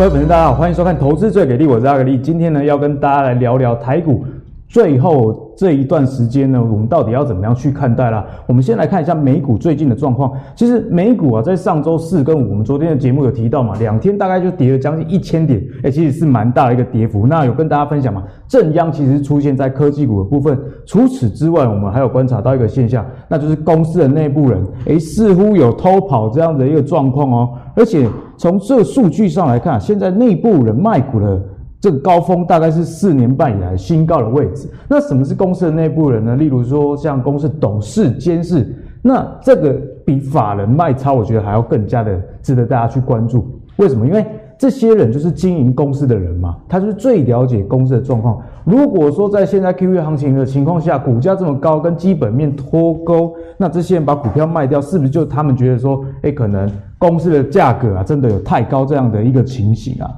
[0.00, 2.16] 各位粉丝，大家好，欢迎收看《投资最给力》，我是阿格力。
[2.16, 4.24] 今天呢，要跟大家来聊聊台股。
[4.66, 8.24] 最后这一段时间呢，我们到底要怎么样去看待啦？
[8.46, 10.32] 我们先来看一下美股最近的状况。
[10.56, 17.26] 其实美股啊，在上周四跟五我们昨天的节目有提到嘛，两天大概就跌了将近一千点，哎，其实是蛮大的一个跌幅。
[17.26, 20.58] 那有跟大家分享嘛，正央其实出现在科技股的部分。
[20.86, 27.50] 除此之外，我们还有观察到一个现象，那就是公司的内部人，哎，似乎有偷跑这样的一个状况哦。
[27.74, 28.08] 而且
[28.40, 31.38] 从这个数据上来看，现在内部人卖股的。
[31.78, 34.68] 这个高峰大概是四年半以来新高的位置。
[34.86, 36.36] 那什么是公司的内部人呢？
[36.36, 39.72] 例如说像公司董事、监事，那这个
[40.04, 43.58] 比法人卖超，我觉得还要更加的值得大家去关注。
[43.76, 44.06] 为什么？
[44.06, 44.22] 因为
[44.58, 48.38] 这些人就是经营公司的人嘛，他就是最了解公司的状况。
[48.62, 56.70] 如果说在现在 QE 行情的情况下，股价这么高，跟基本面脱钩，那这些人把股票卖掉，是不是就他们觉得说，诶，可能
[57.00, 60.08] 公司的价格啊，真的有太高这样的一个情形啊？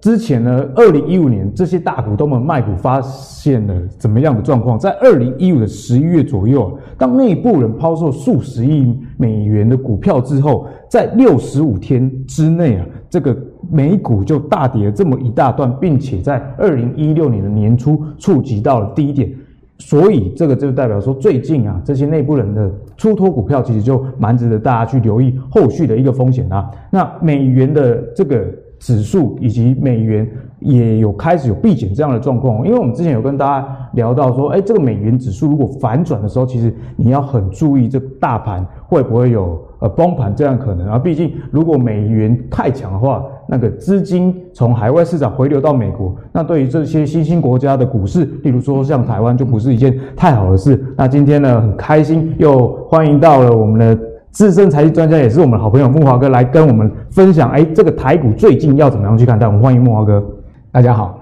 [0.00, 4.76] 之前呢，二零一五年这些大股东们卖股发现了怎么样的状况？
[4.76, 13.36] 在二零一五的十一月左右，当内部人抛售数十亿美元的股票之后，在六十五天之内啊，这个
[13.70, 19.32] 美股就大跌了这么一大段，并且在二零一六年的年初触及到了低点。
[19.78, 26.70] 所以这个就代表说，最近啊，这些内部人的出脱股票，其实就蛮值得大家去留意后续的一个风险啊。
[26.90, 28.46] 那美元的这个。
[28.80, 30.24] 指数以及美元
[30.60, 40.96] 也有开始有避险这样的状况，因为我们之前有跟大家聊到说，哎，这个美元指数如果反转的时候，其实你要很注意这大盘会不会有呃崩盘这样可能啊。
[40.96, 50.80] 毕竟如果美元太强的话，那个资金从海外市场回流到美国，那对于这些新兴国家的股市，例如说像台湾，就不是一件太好的事。
[50.96, 53.98] 那今天呢，很开心又欢迎到了我们的。
[54.30, 59.46] 资深财经专家也是我们的好朋友木华哥来跟我们分享，哎，这个台股最近要怎么样去看待？
[59.46, 60.22] 我们欢迎木华哥。
[60.70, 61.18] 大家好。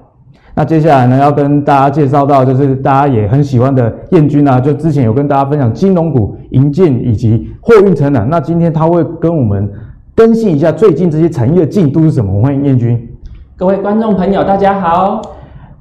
[0.55, 8.29] 那接下来呢，要跟大家介绍到就是大家也很喜欢的燕军啊，就之前有跟大家分享金融股银建以及货运承揽。
[8.29, 9.71] 那今天他会跟我们
[10.17, 12.33] 更新一下最近这些产业的进度是什么？
[12.33, 13.07] 我欢迎彦军。
[13.55, 15.21] 各位观众朋友，大家好。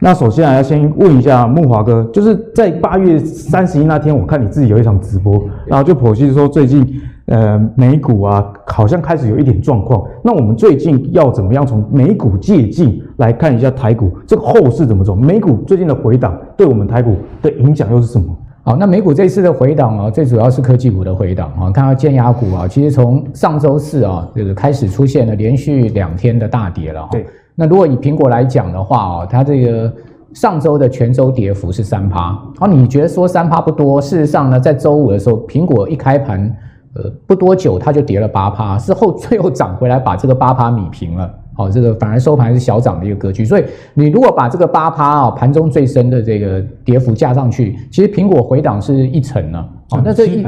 [0.02, 7.02] 那首先还要先问一下木华哥，就是在八月三十一那天，我看你自己有一场直播，然后就剖析说最近。
[7.28, 10.04] 呃，美股啊，好像开始有一点状况。
[10.24, 15.16] 那我们最近要怎么样从美股借镜来看一下台股这个后市怎么走？
[15.16, 18.28] 美股最近的回档对我们台股的影响又是什么？
[18.68, 21.70] 好，那美股这次的回档啊，最主要是科技股的回档啊。
[21.70, 27.08] 看到尖牙股啊，其实从上周四啊，这个开始出现了连续两天的大跌了。
[27.12, 27.28] 对。
[27.54, 29.94] 那如果以苹果来讲的话啊，它这个
[30.34, 32.36] 上周的全周跌幅是三趴。
[32.58, 34.02] 好，你觉得说三趴不多？
[34.02, 36.52] 事实上呢，在周五的时候，苹果一开盘。
[36.96, 41.30] 呃，不多久它就跌了八趴，之后最后涨回来，把这个八趴米平了。
[41.56, 43.46] 好，这个反而收盘是小涨的一个格局。
[43.46, 49.66] 所以你如果把这个八趴啊，盘中最深的这个跌幅加上去，其实苹果回档是一成呢。
[49.92, 50.44] 哦，那这一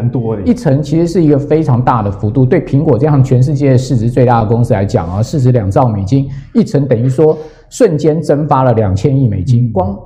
[0.46, 2.46] 一成其实是一个非常大的幅度。
[2.46, 7.38] 对苹果这样全世界市值最大的公司来讲啊，市值两兆美金，一成等于说
[7.70, 9.98] 瞬间蒸发了两千亿美金，光。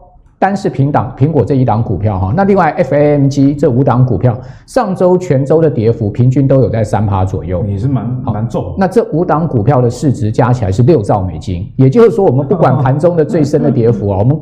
[0.41, 4.35] 单是苹档苹果这一档股票哈，那另外 FAMG 这五档股票
[4.65, 8.73] 上周全周的跌幅平均都有在三趴左右，也是蛮蛮重。
[8.75, 14.35] 那这五档股票的市值加起来是六兆美金，也就是说我们不管盘中的最深的跌幅啊， 我们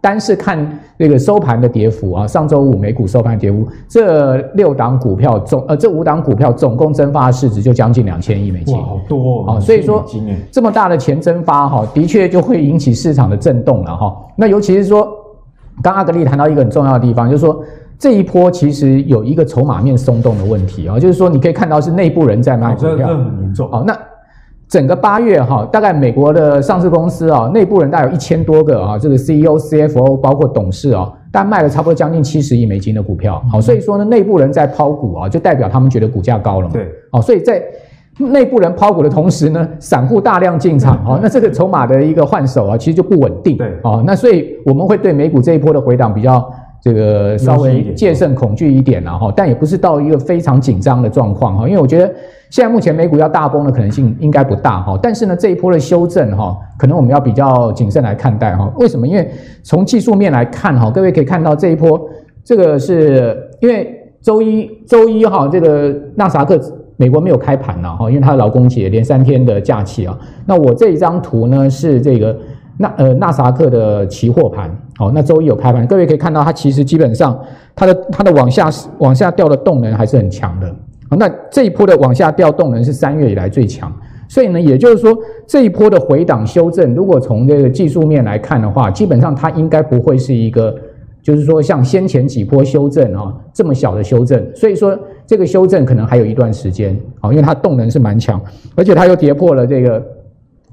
[0.00, 0.58] 单是看
[0.96, 9.60] 那个收盘的跌幅啊，上周五美股收盘跌幅，这六档股票总呃这五档股票总共蒸发的市值就将近两千亿美金，哇，好多哦。
[9.60, 10.04] 所以说
[10.50, 14.16] 这么大的钱蒸发哈，的确就会引起市场的震动了哈。
[14.34, 15.16] 那尤其是说。
[15.82, 17.62] 刚阿格力谈到一个很重要的地方，就是说
[17.98, 23.70] 这一波其实有一个筹码面松动的问题啊，就是说你可以看到是内部人在卖股票，这很严重。
[23.70, 23.96] 好，那
[24.66, 33.40] 整个八月哈，大概美国的上市公司啊，内部人大概有一千多个啊，这个 CEO、CFO 包括董事啊，但卖了差不多将近七十亿美金的股票。
[33.50, 36.72] 好，所以说呢，内部人在抛股啊，就代表他们觉得股价高了嘛。
[36.72, 36.88] 对。
[37.12, 37.62] 好，所以在
[38.18, 43.56] 内部人抛股的同时呢，散户大量进场啊，那这个筹码的一个换手啊，其实就不稳定。
[43.56, 46.48] 对啊，那所以我们会对美股这一波的回档比较
[46.80, 52.06] 这个稍微戒慎恐惧一点了哈，但也不是到一个非常紧张的状况哈，因为我觉得
[52.50, 58.72] 现在目前美股要大崩的可能性应该不大哈，但是呢这一波的修正哈，可能我们要比较谨慎来看待哈。
[58.76, 59.08] 为什么？
[59.08, 59.28] 因为
[59.64, 62.00] 从技术面来看哈，各位可以看到这一波
[62.44, 66.60] 这个是因为周一周一哈，这个纳斯达克。
[66.96, 70.18] 美国没有开盘了哈，因为它的劳工节连三天的假期啊。
[70.46, 72.36] 那我这一张图呢是这个
[72.78, 77.38] 纳呃纳萨克的期货盘，好，那周一有开盘，各位可以看到它其实基本上
[77.74, 78.68] 它的它的往下
[78.98, 80.74] 往下掉的动能还是很强的。
[81.16, 83.92] 那这一波的往下掉动能是三月以来最强，
[84.28, 90.74] 所以呢，也就是说这一波的回档修正，如果从这个技术面来看的话，基本上它应该不会是一个，
[91.22, 94.44] 就是说像先前几波修正啊这么小的修正。
[94.56, 98.40] 所以说这个修正可能还有一段时间啊，因为它动能是蛮强，
[98.74, 100.02] 而且它又跌破了这个。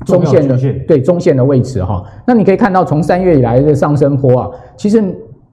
[0.03, 0.57] 中线的
[0.87, 4.99] 对中线的位置哈，那你可以看到从三月以来的上升坡啊，其实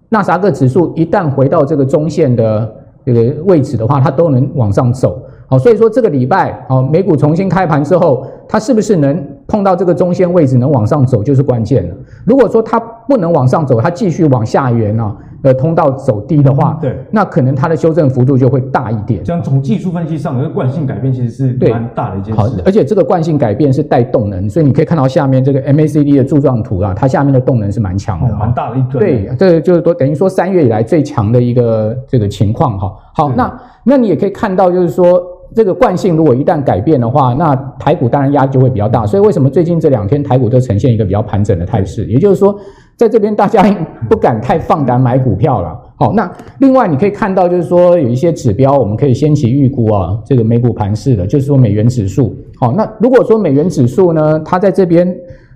[0.09, 2.75] 纳斯达克指数一旦回到这个中线的
[3.05, 5.21] 这个位置的话，它都能往上走。
[5.49, 11.95] 好，所以说这个礼拜啊，美股重新开盘之后，它是不是能碰到这个中线位置能往上走，就是关键了。
[12.25, 15.15] 如果说它不能往上走，它继续往下缘啊。
[15.43, 19.25] 呃，通道走低的话，对，那可能它的修正幅度就会大一点。
[19.25, 22.41] 像从技术分析上，这个惯性改变其实是蛮大的一件事。
[22.41, 28.99] 好，而且这个惯性改变是带动能，所以你可以看到下面这个 MACD 的柱状图啊，它下面的动能是蛮强的，蛮、哦、大的一个。
[28.99, 32.93] 对，这个就是说等于说三月以来最强的一个这个情况哈。
[33.15, 35.23] 好，那那你也可以看到，就是说
[35.55, 39.07] 这个惯性如果一旦改变的话，那台股当然压力就会比较大。
[39.07, 42.05] 所以为什么最近这两天台股都呈现一个比较盘整的态势？
[42.07, 42.59] 也就是说，
[42.97, 43.63] 在这边大家
[44.09, 45.79] 不敢太放胆买股票了。
[45.97, 46.31] 好，那
[46.61, 52.37] 另外你可以看到，就是说有一些指标，我们可以先期预估啊，这个美股盘势的，就是说美元指数。
[52.61, 55.13] 好，那如果说美元指数呢，它在这边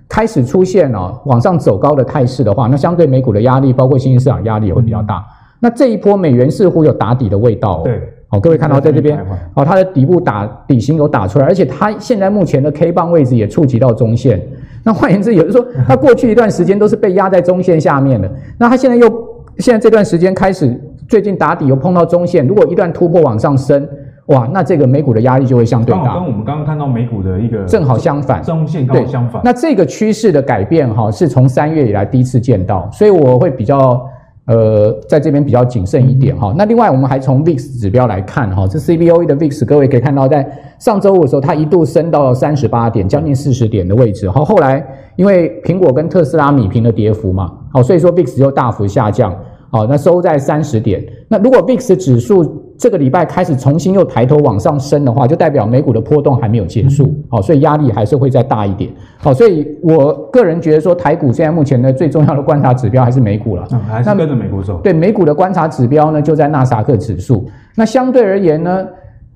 [0.09, 5.17] 开始出现啊往上走高的态势的话，那相对美股的压力，包括新兴市场压力也会比较大。
[5.17, 5.23] 嗯、
[5.61, 7.81] 那这一波美元似乎有打底的味道、哦。
[7.85, 8.01] 对，
[8.33, 9.15] 好，各位看到在这边，
[9.53, 14.41] 好，它的底部打底型有打出来，而且它现在目前的 K 棒位置也触及到中线。
[14.83, 18.27] 那换言之，也就是说，它过去一段时间都是被压在中线下面的，
[18.57, 19.33] 那它现在又。
[19.59, 20.75] 现在这段时间开始，
[21.07, 23.87] 最近打底又碰到中线，如果一旦突破往上升，
[24.25, 26.15] 哇，那这个美股的压力就会相对大。
[26.15, 29.39] 跟我们刚刚看到美股的一个正好相反，中线刚好相反。
[29.45, 34.03] 那这个趋势的改变哈，是从三月以来第一次见到，所以我会比较
[34.45, 36.53] 呃，在这边比较谨慎一点哈。
[36.57, 40.45] 那另外我们还从 VIX 指标来看哈，这 CBOE 的 VIX，各位可以看到，在
[40.79, 44.29] 上周五的时候，它一度升到三十八点，将近四十点的位置。
[44.29, 44.85] 好，后来
[45.15, 47.51] 因为苹果跟特斯拉米平了跌幅嘛。
[47.71, 49.33] 好，所以说 VIX 就大幅下降，
[49.71, 51.01] 好，那收在三十点。
[51.29, 58.91] 那如果 VIX 指数这个礼拜开始重新又抬头往上升的话，就代表美股的波动还没有结束，好，所以压力还是会再大一点。
[59.19, 64.81] 好，所以我个人觉得说，台股现在目前的最重要的观察指标还是美股了，嗯，还是跟着美股走。
[64.83, 67.49] 对，美股的观察指标呢，就在纳斯达克指数。
[67.73, 68.85] 那相对而言呢，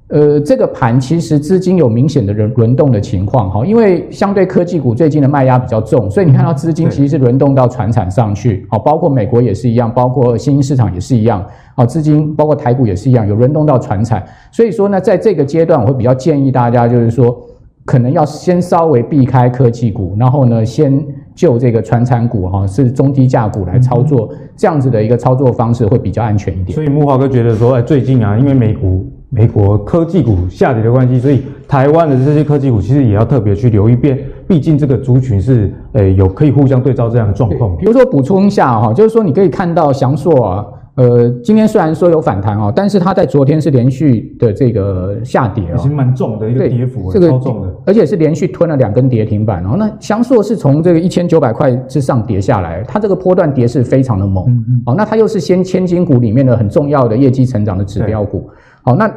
[0.09, 3.49] 呃，这个盘其实资金有明显的轮轮动的情况。
[3.49, 11.45] 哈，因为相对科技股最近的卖压比较重，所以你看到资金其实是轮动到船产上去，好，包括美国也是一样，包括新兴市场也是一样，
[11.77, 17.39] 好，资金包括台股也是一样，有轮动到船产，所以说呢，在这个阶段，我会比较建议大家就是说，
[17.85, 26.75] 可能要先稍微避开科技股，然后呢，先就这个传产股哈，是中低价股来操作，这样子的一个操作方式会比较安全一点。
[26.75, 29.05] 所以木华哥觉得说，哎，最近啊，因为美股。
[29.29, 37.75] 美国科技股下跌的关系，所以台湾的这些科技股其实也要特别去留意变，毕竟这个族群是诶有可以互相对照这样的状况。
[37.75, 40.65] 比如说补充一下哈，就是说你可以看到翔硕啊。
[40.97, 49.75] 呃，今天虽然说有反弹哦，但是它在昨天是连续的这个下跌哦，已经蛮重的一个跌幅，这个超重的，而且是连续吞了两根跌停板哦。
[49.77, 58.49] 那翔硕是从这个一千九百块之上跌下来，它这个波段跌势非常的猛，嗯嗯，好，那它又是先千金股里面的很重要的业绩成长的指标股，
[58.81, 59.09] 好，那。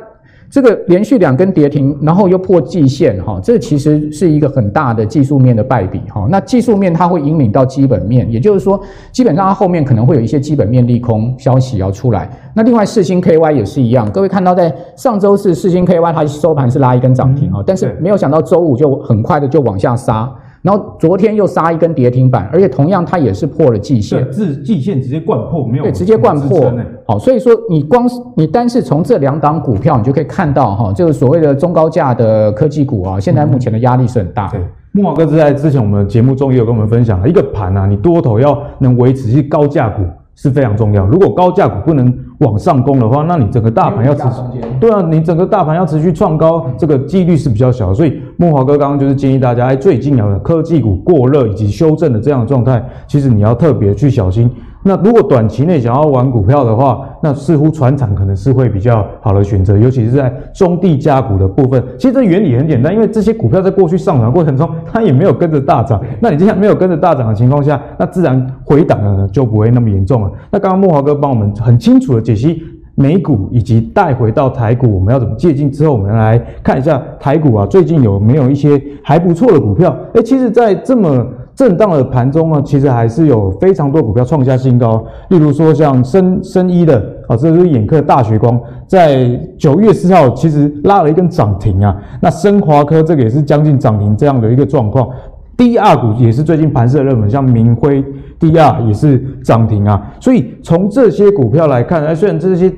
[0.50, 6.26] 这个连续两根跌停，然后又破季线，哈，这其实是一个很大的技术面的败笔，哈。
[6.28, 8.80] 那技术面它会引领到基本面，也就是说，
[9.12, 12.28] 基本上它后面可能会有一些基本面利空消息要出来。
[12.52, 20.28] 那另外四星 KY 也是一样，各位看到在上周四四星 KY 它收盘是拉一根涨停，哈，但是没有想到周五就很快的就往下杀。
[20.62, 26.73] 然后昨天又杀一根跌停板，而且同样它也是破了季线，是季线直接灌破，没有对，直接灌破。
[27.07, 34.59] 好，所以说你光是你单是从这两档股票，你就可以看到哈，这个所谓的中高价的科技股啊，现在目前的压力是很大的。
[34.59, 40.02] 对，慕驊哥在之前我们节目中也有跟我们分享，一个盘啊，你多头要能维持是高价股。
[40.37, 41.05] 是非常重要。
[41.05, 47.95] 如果高价股不能往上攻的话，那你整个大盘要持续，对啊，你整个大盘要持续创高，这个几率是比较小的。
[47.95, 54.51] 所以木华哥刚刚就是建议大家，哎，最近有科技股过热以及修正的这样的状态，其实你要特别去小心。
[54.83, 61.85] 那如果短期内想要玩股票的话，那似乎传产可能是会比较好的选择，尤其是在中低价股的部分。
[61.99, 66.01] 其实这原理很简单，因为这些股票在过去上涨过程中，它也没有跟着大涨。
[66.19, 70.33] 那你既然没有跟着大涨的情况下，那自然回档呢就不会那么严重了。
[70.51, 72.63] 那刚刚慕驊哥帮我们很清楚的解析
[72.95, 79.97] 美股以及带回到台股，我们要怎么借镜之后，我们来看一下台股啊，最近有没有一些还不错的股票？
[80.15, 89.29] 诶，其实，在这么震荡的盘中呢，其实还是有非常多股票创下新高，例如说像深深医的啊，这是眼科大学光在
[89.59, 91.97] 九月四号其实拉了一根涨停啊。
[92.21, 95.09] 那升华科这个也是将近涨停这样的一个状况。
[95.57, 98.03] 第二股也是最近盘势的热门，像明辉
[98.41, 100.13] 第二也是涨停啊。
[100.19, 102.73] 所以从这些股票来看，虽然这些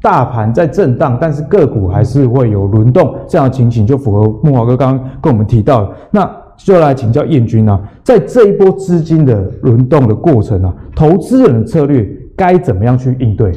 [0.00, 5.92] 大盘在震荡，但是个股还是会有轮动这样的情形，就符合慕驊哥刚刚跟我们提到。
[6.10, 13.52] 那就来请教燕军啊，在这一波资金的轮动的过程啊，投资人的策略该怎么样去应对？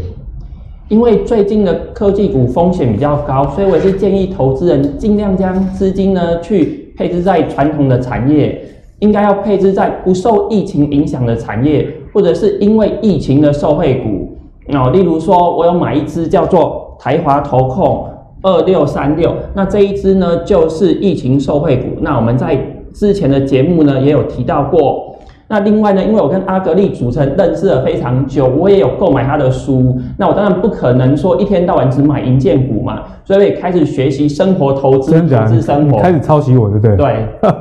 [0.89, 8.61] 因为最近的科技股风险比较高，所以我是建议投资人尽量将资金呢去配置在传统的产业，
[9.03, 14.29] 应该要配置在不受疫情影响的产业，或者是因为疫情的受惠股。
[14.73, 18.07] 哦，例如说，我有买一支叫做台华投控
[18.41, 21.87] 二六三六，那这一支呢就是疫情受惠股。
[21.99, 22.57] 那我们在
[22.93, 25.12] 之前的节目呢也有提到过。
[25.47, 29.99] 那另外呢，因为我跟阿格力主持人认识了非常久，我也有购买他的书。
[30.17, 36.95] 那我当然不可能说一天到晚只买银建股嘛，所以我也开始学习生活投资，投资生活，开始抄袭我，对不对？
[36.95, 37.27] 对。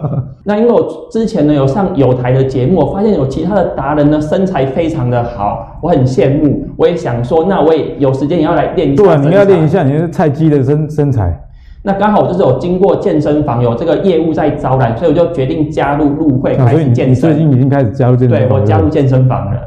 [0.44, 6.64] 那因为我之前呢有上有台的节目，我发现有其他的达人呢身材非常的好，我很羡慕。
[6.76, 9.02] 我也想说，那我也有时间也要来练一下。
[9.02, 11.38] 对啊，你要练一下，你是菜鸡的身身材。
[11.84, 17.30] 那刚好我就是有经过健身房有这个业务在招揽，所以我就决定加入入会开始健身。
[17.30, 18.48] 你最近已经开始加入健身房？
[18.48, 19.60] 对，我加入健身房了。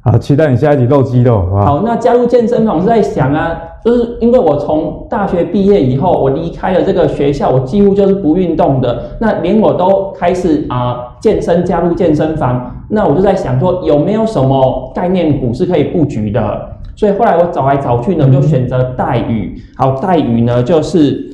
[0.00, 1.82] 好，期待你下一集露肌肉，好好？
[1.84, 9.00] 那加入健身房我是在想啊，就是因为我从大学毕业以后，我离开了这个学校，我几乎就是不运动的。
[9.20, 16.70] 那连我都开始啊、呃、健身，加入健身房，那我就在想说，有没有什么概念股是可以布局的？
[16.96, 19.54] 所以后来我找来找去呢，就选择戴宇。
[19.76, 21.32] 好，戴宇呢就是。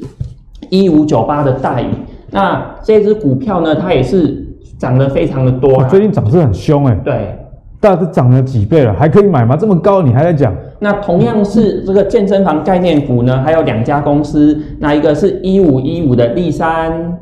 [0.70, 1.88] 一五九八的戴宇，
[2.30, 4.46] 那这只股票呢，它也是
[4.78, 6.94] 涨得非常的多，最近涨势很凶哎。
[7.04, 7.38] 对，
[7.80, 9.56] 大概是涨了几倍了，还可以买吗？
[9.56, 10.54] 这么高你还在讲？
[10.80, 17.18] 那同样是这个健身房概念股呢，还有两家公司，那一个是一五一五的力山，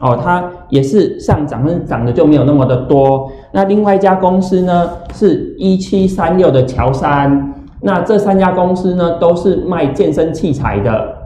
[0.00, 3.30] 哦，它也是上涨，但是涨的就没有那么的多。
[3.50, 11.17] 那另外一家公司呢，是一七三六的乔山，那这三家公司呢，都是卖健身器材的。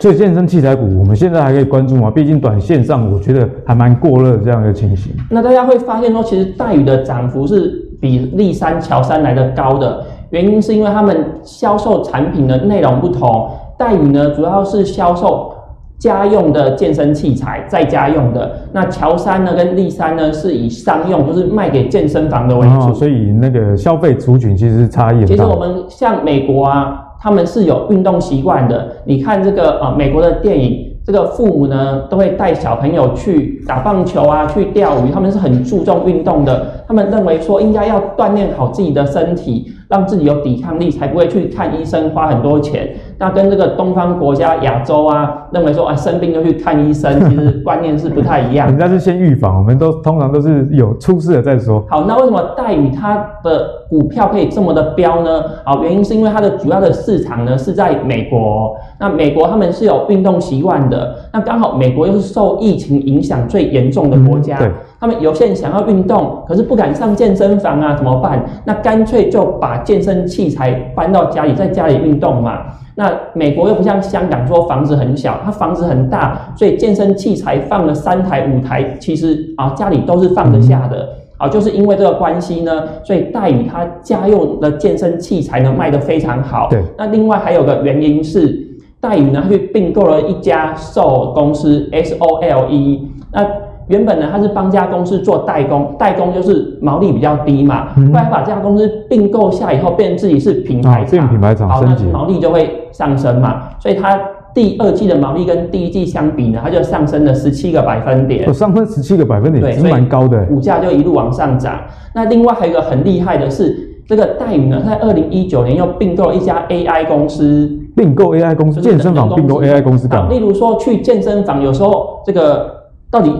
[0.00, 2.10] 所以健身器材股，我们现在还可以关注吗？
[2.10, 5.12] 毕竟短线上，我觉得还蛮过热的这样一个情形。
[5.30, 13.48] 那大家会发现说，其实戴宇的涨幅是比力山、乔山来的高的，原因是因为他们销售产品的内容不同。
[13.78, 15.54] 戴宇呢，主要是销售
[15.98, 18.40] 家用的健身器材，在家用的；
[18.72, 22.74] 那乔山呢，跟力山呢，是以商用，就是卖给健身房的为主。
[22.74, 25.24] 哦，所以那个消费族群其实是差异。
[25.24, 27.00] 其实我们像美国啊。
[27.24, 28.86] 他们是有运动习惯的。
[29.06, 36.84] 你看这个啊，美国的电影，这个父母呢都会带小朋友去打棒球啊，去钓鱼，他们是很注重运动的。
[36.86, 42.90] 他们认为说应该要锻炼好自己的身体，让自己有抵抗力，才不会去看医生花很多钱。
[43.16, 48.66] 那跟这个东方国家、亚洲啊，认为说啊生病就去看医生，其实观念是不太一样。
[48.66, 51.84] 人家是先预防，我们都通常都是有出事了再说。
[51.88, 55.44] 好，那为什么戴宇它的股票可以这么的飙呢？
[55.62, 58.76] 啊，原因是因为它的主要的市场呢是在美国。
[58.98, 64.56] 那美国他们是有运动习惯的，那刚好美国又是受疫情影响最严重的国家。
[64.56, 64.72] 嗯，对。
[65.04, 68.42] 他们有些人想要运动，可是不敢上健身房啊，怎么办？
[68.64, 72.62] 那干脆就把健身器材搬到家里，在家里运动嘛。
[72.94, 81.06] 那美国又不像香港说房子很小，它房子很大，所以健身器材放了三台五台，其实啊家里都是放得下的。
[81.36, 86.68] 啊，就是因为这个关系呢，所以戴宇他家用的健身器材呢卖得非常好。
[86.70, 86.82] 对。
[86.96, 88.58] 那另外还有个原因是，
[89.02, 93.10] 戴宇呢他去并购了一家 SOLE 公司 S O L E。
[93.30, 93.44] 那
[93.88, 97.88] 原本呢，他是帮家公司做代工，代工就是毛利比较低嘛。
[97.94, 103.64] 后来把这家公司并购下以后，变成自己是品牌厂，变品牌厂，好，那毛利就会上升嘛。
[103.78, 104.18] 所以它
[104.54, 108.52] 第二季的毛利跟第一季相比呢，它就上升了十七个百分点。
[108.54, 110.46] 上升十七个百分点，对，是蛮高的。
[110.46, 111.78] 股价就一路往上涨。
[112.14, 117.70] 那另外还有一个很厉害的是，这个戴宇呢，在二零一九年又并购了一家 AI 公司。
[117.94, 120.08] 并购 AI 公司，健身房并购 AI 公司？
[120.30, 123.30] 例如说去健身房，有时候这个到底。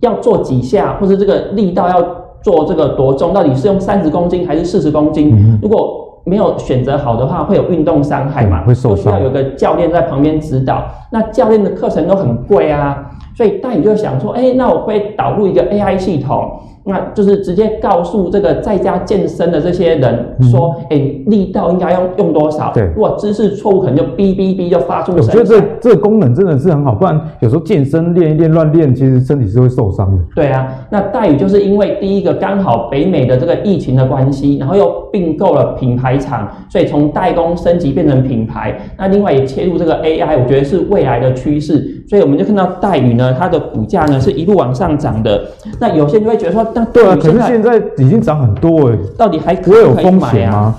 [0.00, 2.02] 要做几下，或者这个力道要
[2.42, 5.34] 做这个多重，到底是用三十公斤还是四十公斤？
[5.34, 8.64] 嗯、如果没有选择好的话，会有运动伤害嘛？
[8.64, 9.04] 会受伤。
[9.04, 10.84] 需要有个教练在旁边指导。
[11.10, 16.50] 那教练的课程都很贵啊，所以大宇就想说，哎，那我会导入一个 AI 系统。
[16.86, 22.72] 那就是直接告诉这个在家健身的这些人说，哎、嗯，力道应该用用多少？
[22.72, 25.26] 对，如果姿势错误，可能就哔哔哔就发出声。
[25.26, 30.22] 我觉得这这个功能真的是很好，不然有时候健身练一练乱练，其实身体是会受伤的。
[30.34, 38.78] 对啊，那戴宇就是因为第一个刚好北美的这个疫情的关系，然后又并购了品牌厂，所以从代工升级变成品牌。
[38.96, 42.04] 那另外也切入这个 AI，我觉得是未来的趋势。
[42.08, 45.42] 所以我们就看到戴宇呢，它的股价呢是一路往上涨的。
[45.80, 50.74] 那有些人就会觉得说，那对啊，可是现在已经涨很多哎，到底还可以买风险吗？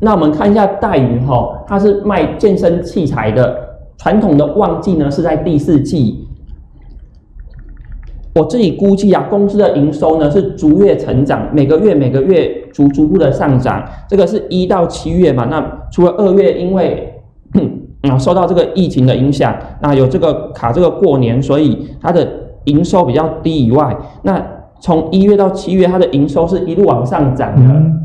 [0.00, 3.54] 那我们看一下戴宇哈，它是卖健身器材的，
[3.98, 6.26] 传统的旺季呢是在第四季。
[8.34, 13.84] 我自己估计啊，公司的营收呢是逐月成长，每个月每个月逐逐步的上涨。
[14.08, 17.22] 这个是一到七月嘛，那除了二月因为
[18.02, 22.26] 啊 受到这个疫情的影响，那有这个卡这个过年，所以它的
[22.64, 24.44] 营收比较低以外，那
[24.84, 27.62] 从一月到七月它的营收是一路往上涨的。
[27.62, 28.00] 嗯、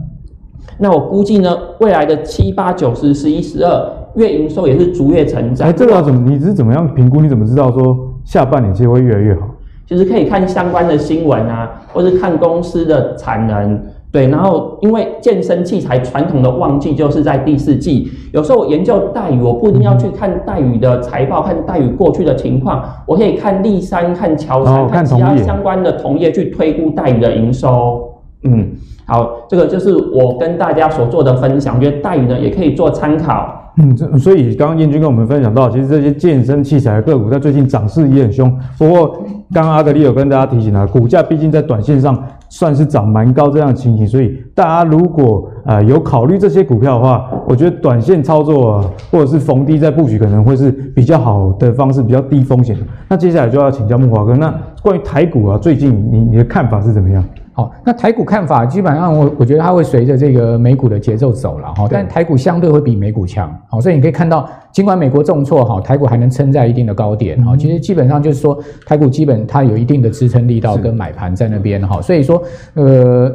[0.77, 5.67] 那我估计呢，未来的七八九十十一十二月营收也是逐月成长。
[5.67, 6.29] 哎，这个要怎么？
[6.29, 7.19] 你是怎么样评估？
[7.19, 7.83] 你怎么知道说
[8.24, 9.41] 下半年其实会越来越好？
[9.86, 13.77] 就是可以看相关的新闻啊，或是看公司的产能，
[14.11, 28.03] 对，然后因为健身器材传统的旺季就是在第四季，有时候我研究戴宇，我不一定要去看戴宇的财报，看戴宇过去的情况，我可以看力山、看乔山、看其他相关的同业去推估戴宇的营收。
[28.43, 28.69] 嗯，
[29.05, 33.55] 好，这个就是我跟大家所做的分享，我觉得戴宇呢也可以做参考。
[33.77, 38.51] 嗯，所以刚刚燕军跟我们分享到，其实这些健身器材的个股在最近涨势也很凶。
[38.77, 39.17] 不过
[39.53, 42.17] 刚刚阿格力有跟大家提醒了，股价毕竟在短线上
[42.50, 52.75] 算是涨蛮高这样的情形，所以大家如果呃有考虑这些股票的话，我觉得短线操作啊，或者是逢低再布局可能会是比较好的方式，比较低风险。
[53.08, 57.24] 那接下来就要请教木华哥，那关于台股啊，最近你你的看法是怎么样？
[57.59, 72.41] 好，那台股看法基本上我我觉得它会随着这个美股的节奏走了哈，但台股相对会比美股强，好，所以你可以看到，尽管美国重挫哈，台股还能撑在一定的高点哈，其实基本上就是说台股基本它有一定的支撑力道跟买盘在那边哈，所以说
[72.75, 73.29] 呃。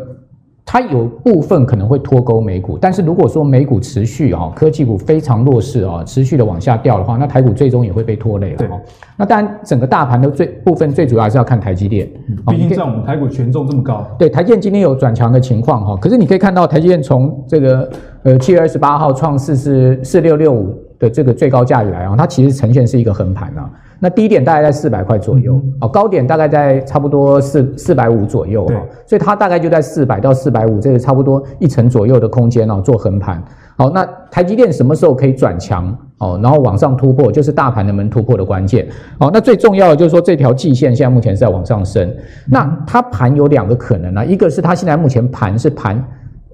[0.67, 8.57] 它有部分可能会脱钩美股，但是如果说美股持续啊，科技股非常弱势啊，持续的往下掉的话，那台股最终也会被拖累了。
[8.57, 8.69] 对，
[9.17, 12.09] 那当然整个大盘的最部分最主要还是要看台积电，
[12.49, 14.07] 毕竟在我们台股权重这么高。
[14.19, 17.91] 对，台积电今天有转强的情况哈，可是你可以看到台积电从这个
[18.23, 23.71] 呃七月二十八号创四四四六六五的这个最高价以来啊，它其实呈现是一个横盘啊。
[24.05, 28.67] 那低点大概在四百块左右，哦，高点大概在差不多四四百五左右，
[29.07, 33.43] 所以它大概就在四百到四百五，这个差不多一层左右的空间哦，做横盘。
[33.79, 35.97] 好，那台积电什么时候可以转强？
[36.19, 38.87] 哦，然后往上突破，就是大盘能不能突破的关键。
[39.19, 42.15] 好，那最重要的就是说这条季线现在目前是在往上升，
[42.47, 46.05] 那它盘有两个可能啊，一个是它现在目前盘是盘。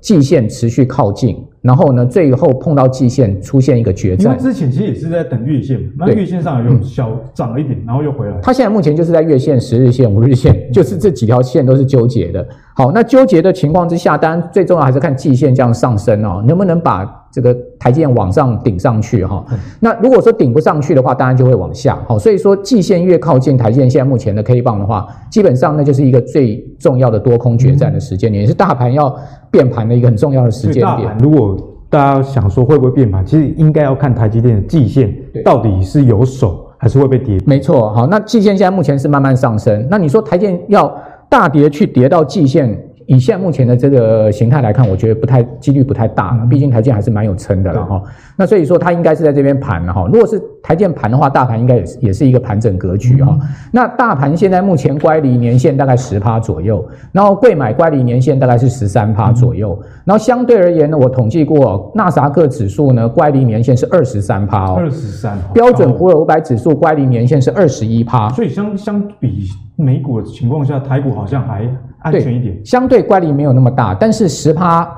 [0.00, 4.32] 季线持续靠近，然后呢，最后碰到季线出现一个决战。
[4.32, 8.38] 因为之前其实也是在等月线，那月线上有小涨了一点，嗯、然后又回来。
[8.42, 12.46] 它现在目前就是在月线、十日线、五日线，就是这几条线都是纠结的。
[12.74, 19.44] 好，那纠结的情况之下，当然最重要还是看季线这样上升哦，能不能把这个台积电往上顶上去哈？
[19.78, 21.98] 那如果说顶不上去的话，当然就会往下。
[22.08, 29.14] 好，所以说季线越靠近台积电现在目前的 K 棒的话，基本上那就是一个最重要的多空决战的时间点，也是大盘要
[29.50, 31.16] 变盘的一个很重要的时间点。
[31.20, 31.56] 如果
[31.88, 35.14] 大家想说会不会变盘，其实应该要看台积电的季线
[35.44, 37.38] 到底是有手还是会被跌。
[37.46, 39.86] 没错，好，那季线现在目前是慢慢上升。
[39.88, 40.92] 那你说台积电要
[41.28, 42.76] 大跌去跌到季线？
[43.10, 48.00] 以现在目前的这个形态来看，我觉得不太几率不太大了，毕竟台积还是蛮有撑的了哈。
[48.40, 50.06] 那所以说它应该是在这边盘了哈。
[50.10, 53.38] 如果是台建盘的话，大盘应该也是也是一个盘整格局哈。
[53.70, 65.36] 那大盘现在目前乖离年线大概十趴左右，然后贵买乖离年线大概是十三趴左右，然后相对而言呢，我统计过纳斯达克指数呢乖离年线是二十三趴哦，二十三。
[65.52, 71.68] 标准普尔五百指数乖离年线是二十一趴，所以相相比美股的情况下，台股好像还。
[72.02, 74.90] 安全一点，相对乖离没有那么大，但是十趴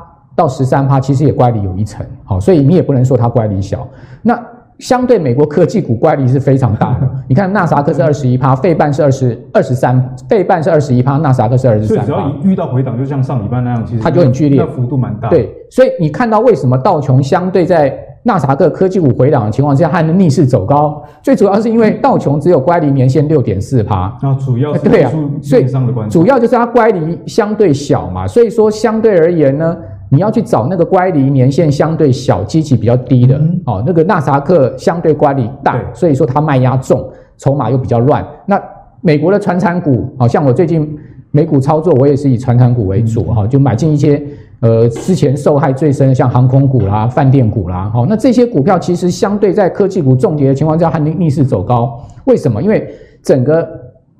[0.42, 3.86] 到十三趴其实也乖离有一层，好，所以你也不能说它乖离小。
[4.22, 4.36] 那
[4.80, 11.96] 相对美国科技股乖离是非常大的，你看纳斯达克是二十一趴，费半是二十二十三，费半是二十一趴，纳斯达克是二十三。
[11.98, 15.28] 所以只要一遇到回档，就像上礼拜那样，其实它就很剧烈，幅度蛮大。
[15.28, 25.64] 对，所以你看到为什么道琼相对在纳斯达克科技股回档的情况之下，还能逆势走高，最主要是因为道琼只有乖离年限六点四趴，那主要是对啊，所以
[26.08, 29.76] 主要就是它乖离相对小嘛，所以说相对而言呢，
[30.12, 38.24] 你要去找那个乖离年限相对小、基期比较低的，嗯、哦，那个纳萨克相对乖离大，所以说它卖压重，筹码又比较乱。
[38.46, 38.62] 那
[39.00, 40.98] 美国的传产股，好、哦、像我最近。
[41.34, 44.22] 美股操作，我也是以传产股为主哈，就买进一些
[44.60, 52.62] 呃之前受害最深的，像航空股啦、饭店股啦，好，那这些股票其实相对在科技股重跌的情况下，它逆逆势走高，为什么？
[52.62, 52.86] 因为
[53.22, 53.66] 整个。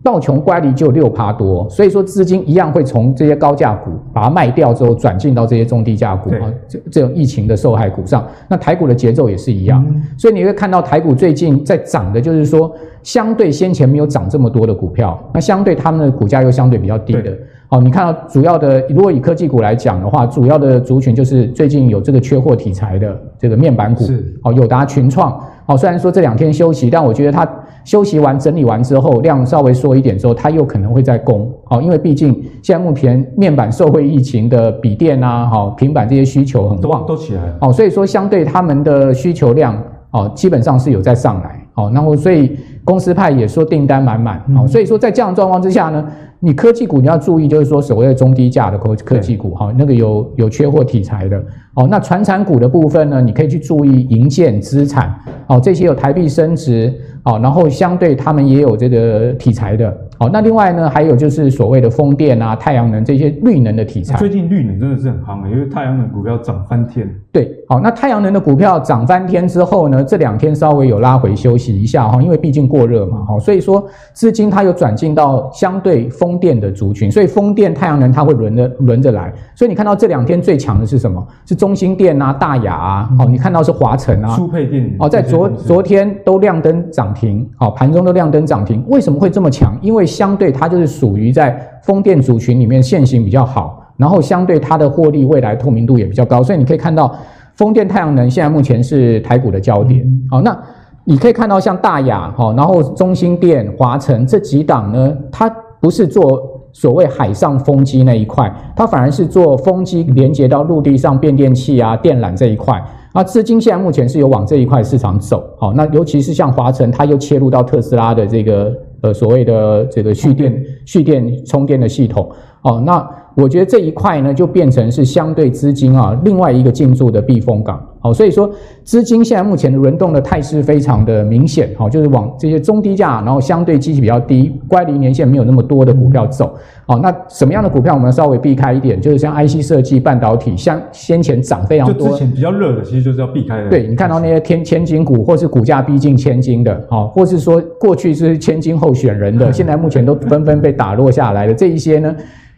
[0.02, 8.26] 道琼乖离就六趴多，所以说资金一样会从这些高价股把它卖掉之后转进到这些中低价股啊，这这种疫情的受害股上。
[8.48, 17.32] 那台股的节奏也是一样，嗯、所以你会看到台股最近在涨的，就是说相对先前没有涨这么多的股票，那相对他们的股价又相对比较低的。
[17.68, 25.40] 好，你看到主要的，如果以科技股来讲的话，主要的族群就是最近有这个缺货题材的这个面板股，是哦，友达、群创。
[25.64, 27.48] 好，虽然说这两天休息，但我觉得它。
[27.84, 46.04] 休息完、整理完之后，量稍微缩一点之后，它又可能会再攻，好，因为毕竟现在目前面板受惠疫情的笔电啊，好，平板这些需求很旺，都起来了，好，所以说相对他们的需求量，哦，基本上是有在上来，好，然后所以公司派也说订单满满，好，所以说在这样的状况之下呢。
[46.44, 51.40] 你科技股你要注意，就是说所谓的中低价的科科技股哈，那个有有缺货题材的。
[51.74, 51.86] 哦。
[51.88, 55.14] 那传产股的部分呢，你可以去注意营建资产
[55.46, 56.92] 哦，这些有台币升值
[57.24, 59.96] 哦，然后相对他们也有这个题材的。
[60.22, 64.16] 好，那另外呢，还有就是所谓的风电啊、太阳能这些绿能的题材。
[64.18, 67.12] 最近绿能真的是很夯，因为太阳能股票涨翻天。
[67.32, 79.32] 对，好，那太阳能的股票涨翻天之后呢，这两天稍微有拉回休息一下哈，因为毕竟过热嘛，哈，所以说资金它有转进到相对风电的族群，所以风电、太阳能它会轮着轮着来。
[79.56, 81.26] 所以你看到这两天最强的是什么？
[81.44, 89.76] 是中兴电啊、大雅啊，哦，你看到是华晨啊、苏配电哦，在昨昨天都亮灯涨停，好，盘中都亮灯涨停，为什么会这么强？
[89.80, 97.12] 因为相对它就是属于在风电族群里面线型比较好，然后相对它的获利未来透明度也比较高，所以你可以看到
[97.56, 100.06] 风电、太阳能现在目前是台股的焦点。
[100.30, 100.56] 好，那
[101.04, 106.40] 你可以看到像大亚哈，然后中兴电、华晨这几档呢，它不是做
[106.72, 112.80] 所谓海上风机那一块，它反而是做风机连接到陆地上变电器啊、电缆这一块。
[113.12, 115.42] 啊，资金现在目前是有往这一块市场走。
[115.58, 118.72] 好，那尤其是像华晨，它又切入到特斯拉的这个。
[119.02, 122.30] 呃，所谓的这个蓄电、蓄电充电的系统，
[122.62, 127.84] 哦，那我觉得这一块呢，就变成是相对资金啊，另外一个进驻的避风港。
[128.02, 128.50] 好，所以说
[128.82, 136.52] 资金现在目前的轮动的态势非常的明显，好，就是往这些中低价，然后相对基期比较低、乖离年限没有那么多的股票走。
[136.84, 139.00] 好，那什么样的股票我们要稍微避开一点？
[139.00, 143.70] 就是像 IC 设计、半导体，像先前涨非常多，之前比较热的，其实就是要避开的。
[143.70, 152.12] 对，你看到那些天千金股，或是股价逼近千金的，好，或是说过去是千金候选人的，现在目前都纷纷被打落下来的这一些呢？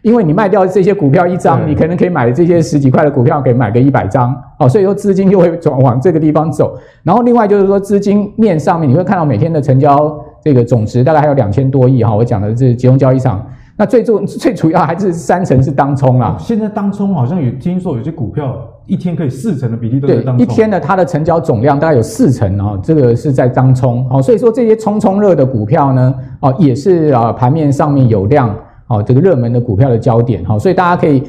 [0.05, 6.77] 因为你卖掉这些股票一张，你可能可以买这些十几块的股票，可以买个一百张，哦，所以说资金就会转往这个地方走。
[7.01, 12.15] 然后另外就是说资金面上面，你会看到每天的成交这个总值大概还有两千多亿哈。
[12.15, 13.43] 我讲的是集中交易场，
[13.75, 16.37] 那最重最主要还是三成是当冲啦。
[16.39, 20.37] 现在当冲好像有听说有些股票一天可以四成的比例都是当冲。
[20.37, 24.07] 对，一天的它的成交总量大概有四成啊，这个是在当冲。
[24.11, 28.55] 哦，所以说这些冲冲热的股票呢，哦也是啊盘面上面有量。
[28.87, 31.23] 好，这个热门的股票的焦点，好，所以大家可以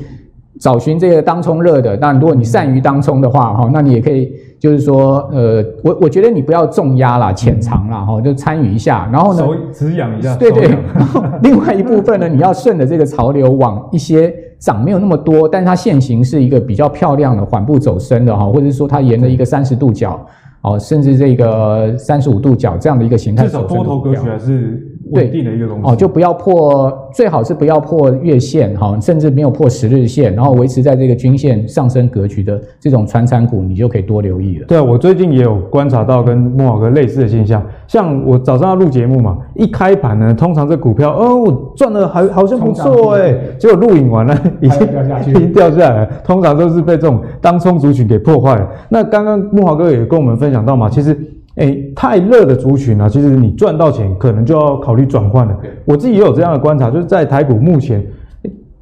[0.60, 1.96] 找寻这个当冲热的。
[1.96, 9.08] 当然，如果你善于当冲的话，哈，那你也可以，就是说，呃，我我觉得你不要重压啦，浅尝啦，哈，就参与一下。
[9.12, 9.42] 然后呢，
[9.72, 10.36] 止养一下。
[10.36, 10.68] 对对。
[10.94, 20.20] 然后另外一部分呢，你要顺着这个潮流，往一些涨没有那么多，但是它现行是一个比较漂亮的缓步走升的哈，或者是说它沿着一个三十度角，
[20.62, 23.44] 哦，甚至这个三十五度角这样的一个形态。
[23.44, 24.85] 至少多头格局还是。
[25.12, 34.66] 稳定的一个东西哦，就不要破，最好是不要破月线哈，甚至没有破十日线，然后维持在这个均线上升格局的这种传产股，你就可以多留意了。
[34.66, 48.68] 对啊，我最近也有观察到跟慕驊哥类似的现象，像我早上要录节目嘛，一开盘呢，通常这股票哦，我赚的还好像不错哎，结果录影完了已经掉下去，已经掉下来了，通常都是被这种当冲族群给破坏了。
[48.88, 51.16] 那刚刚慕驊哥也跟我们分享到嘛，其实。
[51.56, 55.58] 哎，太热的族群啊，其实你赚到钱，可能就要考虑转换了。
[55.84, 58.04] 我自己也有这样的观察，就是在台股目前，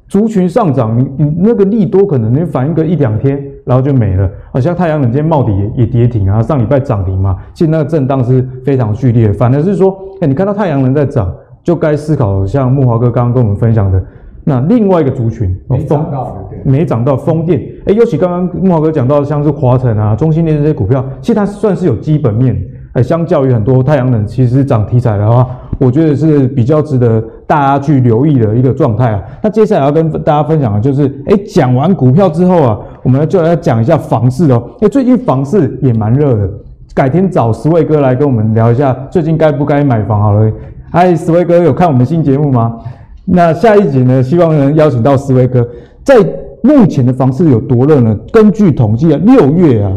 [0.09, 4.29] 族群上涨，你你那个利多可能你反应个一两天，然后就没了。
[4.51, 9.31] 好像太阳能今天茂底也也跌停啊，上礼拜涨停嘛，其实那个震荡是非常剧烈。
[9.31, 11.33] 反而是说，哎，你看到太阳能在涨，
[11.63, 14.03] 就该思考像木华哥刚刚跟我们分享的。
[14.47, 22.55] 那另外一个族群，没涨到，没涨到风电，哎，尤其刚刚慕驊哥讲到像是华晨啊、中兴电这些股票，其实它算是有基本面，
[22.93, 25.47] 哎，相较于很多太阳能，其实涨题材的话，
[25.79, 29.23] 我觉得是比较值得大家去留意的一个状态啊。
[29.41, 36.47] 那接下来要跟大家分享的就是，哎，讲完股票之后啊，我们就来讲一下房市哦，哎，最近房市也蛮热的，
[36.93, 40.51] 改天找十位哥来跟我们聊一下，最近该不该买房好了。
[40.91, 42.77] 嗨，十位哥有看我们新节目吗？
[43.25, 45.67] 那下一集呢，希望能邀请到思维哥。
[46.03, 46.15] 在
[46.61, 48.17] 目前的房市有多热呢？
[48.31, 49.91] 根据统计啊，六月啊，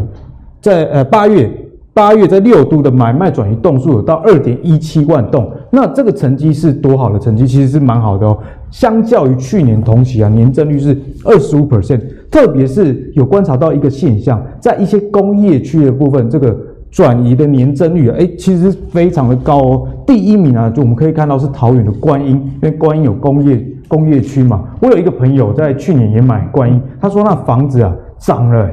[0.60, 1.50] 在呃八月
[1.92, 7.46] 八月在六都的买卖转移栋数有到二点一七万栋，那这个成绩是多好的成绩？
[7.46, 8.38] 其实是蛮好的哦。
[8.70, 12.00] 相较于去年同期啊，年增率是二十五 percent。
[12.30, 16.54] 特别是有观察到一个现象，在一些工业区的部分，这个
[16.90, 19.88] 转移的年增率啊，哎，其实非常的高哦。
[20.06, 24.64] 第一名啊，就我们可以看到是桃园的观音，因为观音有工业工业区嘛。
[24.80, 28.70] 我有一个朋友在去年也买观音，他说那房子啊涨了，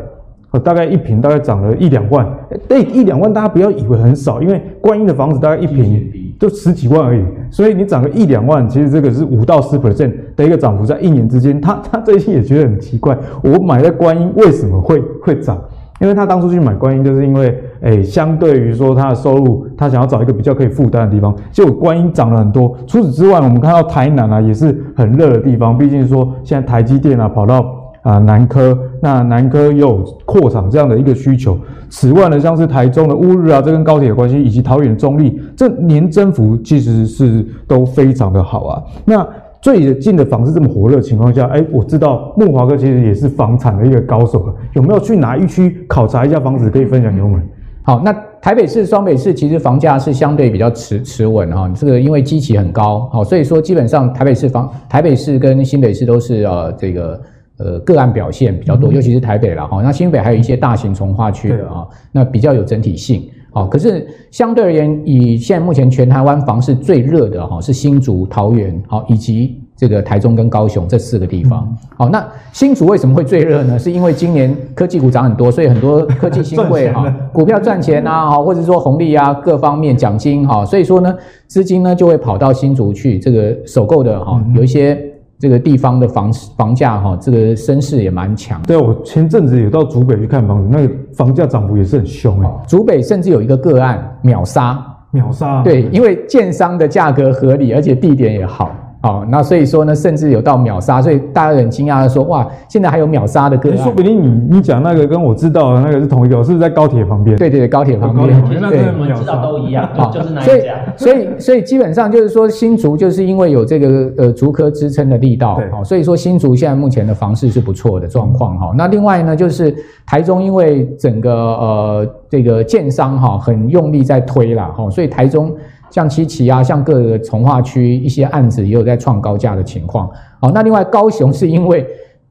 [0.64, 2.28] 大概一平大概涨了一两万。
[2.68, 6.10] 对，一两万大家不要以为很少，因为观音的房子大概一平。
[6.38, 15.58] 就十几万而已，所以你涨个一两万，其实这个是五到十 percent 的一个涨幅，在一年之间，他他最近也觉得很奇怪，我买的观音为什么会会涨？
[16.00, 22.76] 因为他当初去买观音，就是因为，诶、相对于说他的收入，他想要找一个比较可以负担的地方，结果观音涨了很多。
[22.86, 27.66] 除此之外，我们看到台南啊，也是很热的地方，毕竟说现在台积电啊跑到。
[28.06, 31.58] 啊，南科那南科又有扩厂这样的一个需求。
[31.90, 38.84] 此外呢，像是台中的乌日啊，这跟高铁有关系，以及桃园中立，这年增幅其实是都非常的好啊。
[39.06, 39.28] 那
[39.66, 47.42] 最近的房市这么火热的情况下，哎，我知道慕驊哥其实也是房产的一个高手了，有没有去哪一区考察一下房子可以分享给我们？
[47.82, 57.20] 好，那台北市、双北市其实房价是相对比较持持稳哈，这个因为基期很高，好，所以说基本上台北市房、台北市跟新北市都是呃这个。
[57.58, 59.82] 呃，个案表现比较多，尤其是台北了哈。
[59.82, 63.30] 那新北还有一些大型从化区的啊，那比较有整体性。
[63.56, 71.66] 好，可是相对而言，以现在目前全台湾房市最热的哈是新竹、桃园，好，以及这个台中跟高雄这四个地方。
[71.96, 73.80] 好，那新竹为什么会最热呢？
[73.80, 81.16] 是因为今年科技股涨很多，所以很多科技新贵 哈股票赚钱啊，哈，或者说红利啊，各方面奖金哈，所以说呢，
[81.48, 85.15] 资金呢就会跑到新竹去，这个首购的哈有一些。
[85.46, 88.60] 这个地方的房房价哈，这个声势也蛮强。
[88.64, 92.52] 对，我前阵子有到竹北去看房子，那个房价涨幅也是很凶哎。
[92.68, 95.62] 竹北甚至有一个个案秒杀，秒杀。
[95.62, 98.76] 对，因为建商的价格合理，而且地点也好。
[99.06, 103.78] 好，那所以说呢，甚至有到秒杀，所以大家很惊讶的说，哇，现在还有秒杀的歌案。
[103.78, 107.38] 说不定你你讲那个跟我知道的那个是同一个，是不是在高铁旁边？
[107.38, 108.28] 对对对，高铁旁边。
[108.28, 110.74] 对，我们知道都一样，就是那一家。
[110.98, 118.74] 所以所以所以基本上就是说，新竹就是因为有这个呃竹科支撑的力道，好，所以说新竹现在目前的房市是不错的状况哈。
[118.76, 119.72] 那另外呢，就是
[120.04, 125.56] 台中因为整个呃这个建商哈很用力在推啦哈，所以台中。
[125.90, 130.10] 像七期啊，像各个从化区一些案子也有在创高价的情况。
[130.40, 131.86] 好，那另外高雄是因为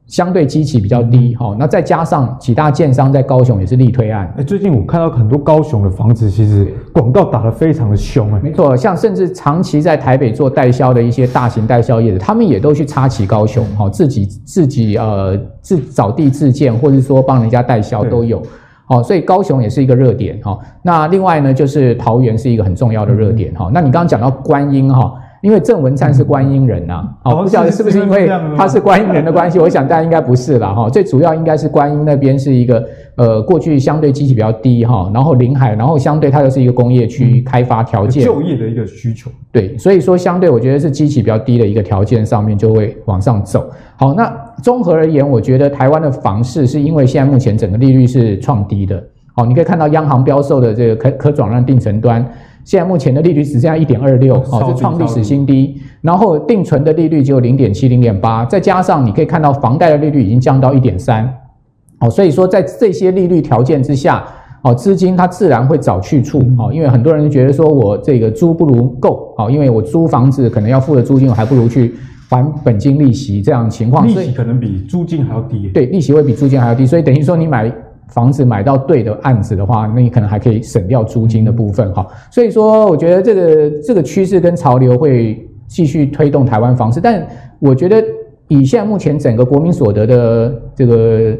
[0.07, 4.31] 相对基期比较低，好，那再加上几大建商在高雄也是力推案。
[4.37, 8.39] 哎，最近我看到很多高雄的房子，其实广告打得非常的凶哎。
[8.43, 18.43] 没错，像甚至长期在台北做代销的一些大型代销业者，他们也都去插旗高雄，好，自己自己呃自找地自建，或者说帮人家代销都有。
[18.87, 20.59] 好，所以高雄也是一个热点哈。
[20.83, 23.69] 那另外呢，就是桃园是一个很重要的热点哈。
[23.73, 25.13] 那你刚刚讲到观音哈，
[25.45, 28.27] 因为郑文灿是观音人呐，哦，不晓得是不是因为
[28.57, 29.59] 他是观音人的关系？
[29.59, 30.89] 我想大家应该不是啦哈。
[30.89, 32.83] 最主要应该是观音那边是一个
[33.15, 39.29] 呃，过去相对基期比较低哈，然后临海，然后相对它又是一个工业区开发条件，就业的一个需求。
[39.51, 43.69] 对，所以说相对我觉得是基期比较低的一个条件上面就会往上走。
[43.97, 44.33] 好，那。
[44.63, 49.03] 综合而言，我觉得台湾的房市是因为现在目前整个利率是创低的。
[49.33, 52.25] 好，你可以看到央行标售的这个可可转让定存端，
[52.65, 55.79] 现在目前的利率只剩下一点二六，好，是创历史新低。
[56.01, 61.33] 然后定存的利率只有零点七、零点八，再加上你可以看到房贷的利率已经降到一点三。
[61.99, 64.25] 好，所以说在这些利率条件之下，
[64.63, 66.39] 哦，资金它自然会找去处。
[66.57, 71.95] 哦，因为很多人觉得说我这个租不如购，哦，因为我租房子可能要付的租金，我还不如去。
[72.27, 75.67] 还本金利息这样情况，利息可能比租金还要低。
[75.67, 77.71] 对，利息会比租金还要低，所以等于说你买
[78.07, 82.05] 房子买到对的案子的话，那你可能还可以省掉租金的部分哈。
[82.31, 87.25] 所以说，我觉得这个这个趋势跟潮流会继续推动台湾房市，但
[87.59, 88.03] 我觉得
[88.47, 91.35] 以现在目前整个国民所得的这个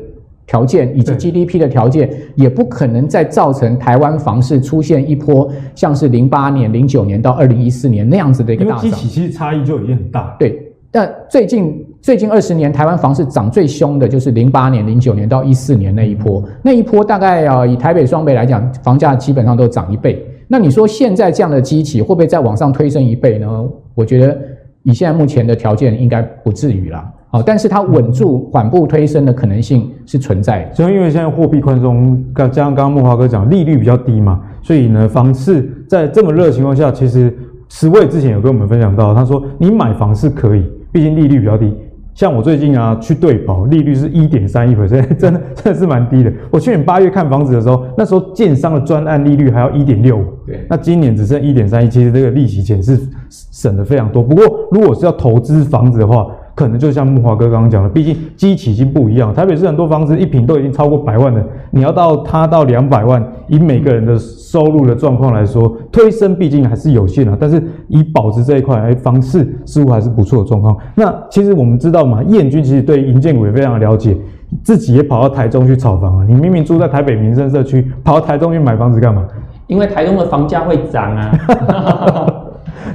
[0.47, 8.85] 条件以及 GDP 的条件，也不可能再造成台湾房市出现一波像是零八年、零九年到二零一四年那样子的一个大涨。
[8.85, 10.35] 因为其实差异就已经很大。
[10.39, 10.61] 对。
[10.91, 16.43] 但最近最近二十年，台湾房市涨最凶的就是零八年、零九年到一四年那一波。
[16.61, 20.23] 那一波大概啊，以台北、双北来讲，房价基本上都涨一倍。
[20.47, 23.47] 那你说现在这样的基期会不会再往上推升一倍呢？
[23.95, 24.37] 我觉得
[24.83, 27.11] 以现在目前的条件，应该不至于啦。
[27.29, 30.75] 好，但是它稳住、缓步推升的可能性是存在的。
[30.75, 37.35] 所以因为现在货币宽松，加上刚刚木华哥讲利率比较低嘛，所以呢，房市在这么热的情况下，其实。
[37.67, 41.73] 石伟之前有跟我们分享到，他说你买房是可以，毕竟利率比较低。
[42.15, 46.31] 像我最近啊去对保，利率是一点三一 percent， 真的真的是蛮低的。
[46.49, 52.97] 我去年八月看房子的时候，那时候建商的专案利率还要一点六五，对，那今年只剩一点三一，其实这个利息钱是
[53.29, 54.23] 省的非常多。
[54.23, 59.33] 不过如果是要投资房子的话，可能就像木华哥刚刚讲的，毕竟基期已经不一样。
[59.33, 67.37] 台北市很多房子一平都已经超过百万了，你要到它到两百万，以每个人的收入的状况来说，推升毕竟还是有限啊。
[67.37, 70.77] 但是以保值这一块，哎，房市似乎还是不错的状况。
[70.95, 74.15] 那其实我们知道嘛，彦军其实对银建股也非常的了解，
[74.63, 76.25] 自己也跑到台中去炒房啊。
[76.25, 79.25] 你明明住在台北民生社区，跑到台中去买房子干嘛？
[79.67, 81.31] 因为台中的房价会涨啊。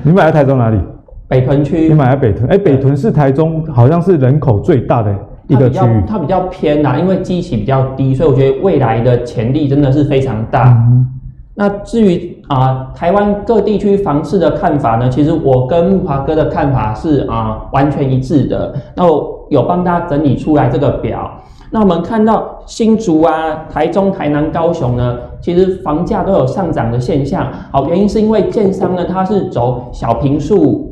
[0.02, 0.78] 你买在台中哪里？
[1.30, 5.14] 北屯区，你买在北屯，哎、欸，北屯是台中好像是人口最大的
[5.46, 10.76] 一个区域，它比较偏啦，因为基期比较低，所以我觉得未来的潜力真的是非常大。
[10.90, 11.06] 嗯、
[11.54, 18.74] 那至于啊、呃，台湾各地区房市的看法呢，其实我跟木华哥的看法是啊、呃、完全一致的。
[18.96, 21.30] 那我有帮大家整理出来这个表，
[21.70, 27.46] 那我们看到新竹啊、台中、台南、高雄呢，其实房价都有上涨的现象。
[27.70, 30.89] 好，原因是因为建商呢，它是走小平数。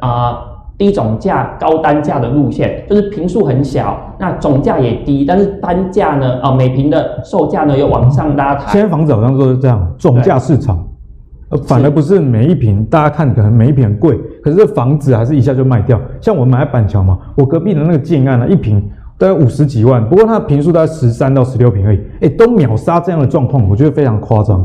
[0.00, 0.38] 啊、呃，
[0.78, 8.72] 低总价高单价的路线，就是平数很小，那总价也低，但是单价呢，啊、呃，每平的售价呢又往上拉抬。
[8.72, 10.86] 现在房子好像都是这样，总价市场，
[11.50, 16.00] 呃，反而不是每一平，大家看可能每一平很贵，可是这房子还是一下就卖掉。
[16.20, 18.82] 像我买板桥嘛，我隔壁的那个建案呢，一平
[19.18, 24.62] 大概五十几万，不过它的坪数大概十三到十六平而已，哎，都秒杀这样的状况，我觉得非常夸张。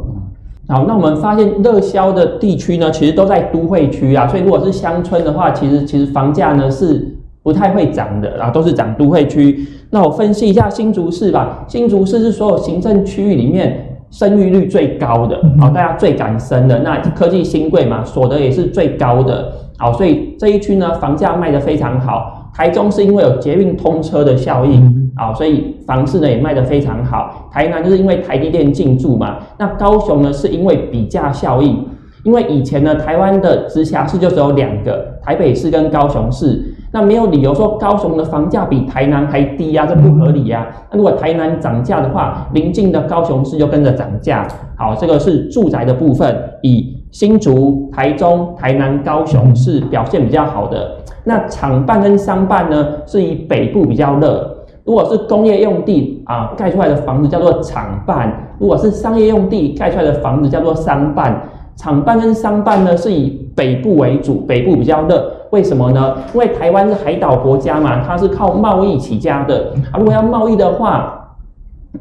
[0.71, 9.67] 好，那我们发现热销的地区呢，其实都在都会区啊，所以如果是乡村的话，其实其实房价呢是不太会涨的，然后都是涨都会区。
[9.89, 22.40] 那我分析一下新竹市吧，新竹市是所有行政区域里面生育率最高的，好，大家最敢生的，那科技新贵嘛，所得也是最高的，好，所以这一区呢，房价卖得非常好。
[22.53, 27.49] 台中是因为有捷运通车的效应啊，所以房市呢也卖得非常好。
[27.51, 31.85] 台南就是因为台积电进驻嘛，那高雄呢是因为比价效应，
[32.23, 36.61] 因为以前呢台湾的直辖市就只有两个，台北市跟高雄市，
[36.91, 40.67] 那没有理由说高雄的房价比台南还低呀，这不合理呀。
[40.91, 44.47] 那如果台南涨价的话，邻近的高雄市就跟着涨价。
[44.75, 50.97] 好，这个是住宅的部分，以新竹、台中、台南、高雄是表现比较好的。
[51.23, 54.57] 那厂办跟商办呢，是以北部比较热。
[54.83, 58.29] 如果是工业用地啊，盖出来的房子叫做厂办；
[58.59, 61.41] 如果是商业用地盖出来的房子叫做商办。
[61.77, 65.31] 厂办跟商办呢，是以北部为主，北部比较热。
[65.51, 66.17] 为什么呢？
[66.33, 69.97] 因为台湾是海岛国家嘛，它是靠贸易起家的啊。
[69.97, 71.20] 如果要贸易的话，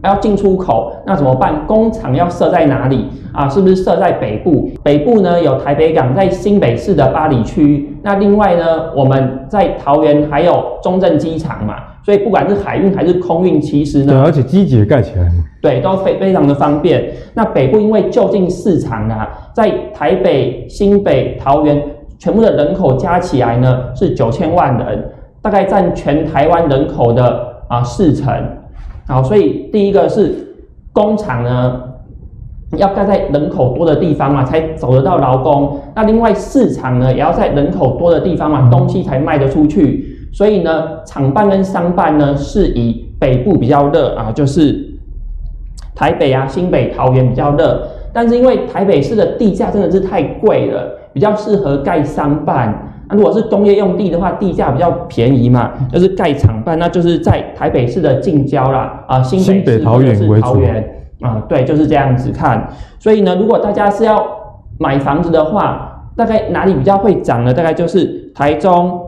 [0.03, 1.67] 要进出口，那怎么办？
[1.67, 3.49] 工厂要设在哪里啊？
[3.49, 4.71] 是不是设在北部？
[4.83, 7.95] 北部呢，有台北港，在新北市的八里区。
[8.03, 11.75] 那另外呢，我们在桃园还有中正机场嘛，
[12.05, 17.13] 所以不管是海运还是空运，其实呢，对，而且机捷盖起来嘛，对，都非非常的方便。
[17.35, 21.83] 那北部因为就近市场啊，在台北、新北、桃园
[22.19, 25.11] 全部的人口加起来呢是九千万人，
[25.43, 28.33] 大概占全台湾人口的啊四成。
[29.11, 30.33] 好，所以第一个是
[30.93, 31.81] 工厂呢，
[32.77, 35.81] 要盖在人口多的地方嘛，才走得到劳工。
[35.97, 40.17] 那另外市场呢，也要在人口多的地方嘛，东西才卖得出去。
[40.33, 44.97] 所以呢，厂办跟商办呢，是以北部比较热啊，就是
[45.93, 47.83] 台北啊、新北、桃园比较热。
[48.13, 52.90] 但是因为台北市的地价真的是太贵了，比较适合盖商办。
[53.11, 62.69] 那如果是工业用地的话，地价比较便宜嘛，就是盖厂办，那就是在台北市的近郊啦，啊，新北市或者是桃园啊，对，就是这样子看。
[62.99, 64.27] 所以呢，如果大家是要
[64.79, 67.53] 买房子的话，大概哪里比较会涨呢？
[67.53, 69.01] 大概就是台中。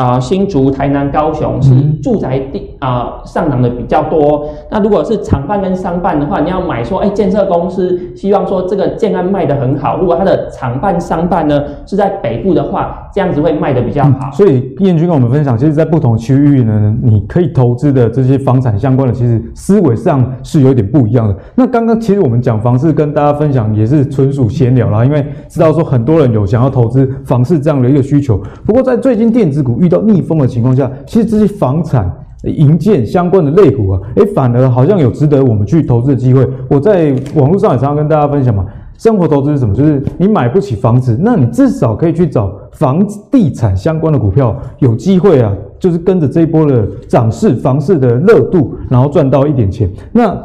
[0.00, 4.48] 啊、呃，新竹、台南、高雄是住宅地啊、呃、上涨的比较多。
[4.70, 9.98] 那如果是厂办跟商办的话，你要买说，哎，建设公司希望说这个建安卖得很好。
[9.98, 14.10] 如果它的厂办、商办呢是在北部的话，这样子会卖得比较好。
[14.22, 21.36] 嗯、所以燕君跟我们分享，其实，在不同区域呢，你可以投资的这些房产相关的，其实思维上是有点不一样的。
[21.54, 28.40] 那刚刚其实我们讲房市跟大家分享，也是纯属闲聊啦，因为知道说很多人有想要投资房市这样的一个需求。
[28.64, 32.10] 不过在最近电子股遇到逆风的情况下，其实这些房产、
[32.44, 36.48] 营建相关的类股啊，诶，反而好像有值得我们去投资的机会。
[36.70, 38.64] 我在网络上也常常跟大家分享嘛，
[38.96, 39.74] 生活投资是什么？
[39.74, 49.90] 就是你买不起房子，那你至少可以去找房地产相关的股票，有机会啊，就是跟着这一波的涨势、房市的热度，然后赚到一点钱。
[50.12, 50.38] 那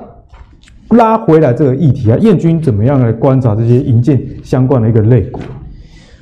[0.89, 5.39] 拉回来这个议题啊，燕君怎么样来观察这些营建相关的一个类股？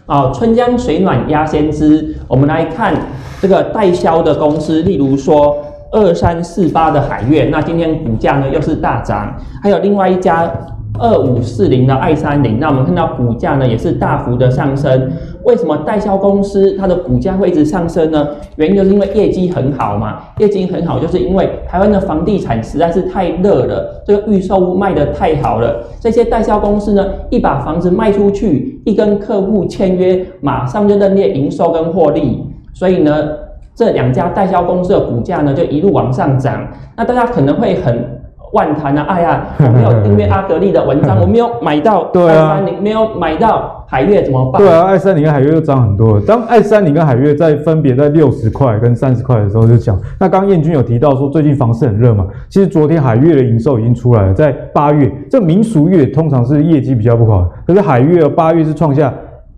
[0.05, 2.15] 啊，春江水暖鸭先知。
[2.27, 2.93] 我们来看
[3.41, 5.55] 这个代销的公司，例如说
[5.91, 9.33] 二三四八的海月，那今天股价呢又是大涨。
[9.61, 10.51] 还有另外一家
[10.99, 15.09] 二五四零的爱三零，那我们看到股价呢也是大幅的上升。
[15.45, 18.27] 为什么代销公司它的股价会一直上升呢？
[18.55, 25.83] 原因就是因为业绩很好嘛，业绩很好，就是因为台湾的房地产实在是太热了，这个预售屋卖得太好了。
[25.99, 32.43] 这些代销公司呢，一把房子卖出去，一跟客户签约，马上就认列营收跟获利。
[32.73, 33.29] 所以呢，
[33.75, 36.67] 这两家代销公司的股价呢，就一路往上涨。
[36.95, 38.21] 那大家可能会很
[38.53, 39.05] 万谈啊！
[39.09, 44.61] 哎呀，我没有订阅阿格力的文章， 我没有买到爱三零，没有买到海月，怎么办？
[44.61, 46.21] 对啊，爱三零跟海月又涨很多了。
[46.25, 49.99] 当爱三零跟海月在分别在六十块跟三十块的时候，就讲。
[50.19, 52.27] 那刚刚彦钧有提到说，最近房市很热嘛。
[52.47, 59.11] 其实昨天海月的营收已经出来了，在八月，这民俗月通常是业绩比较不好，可是海月八月是创下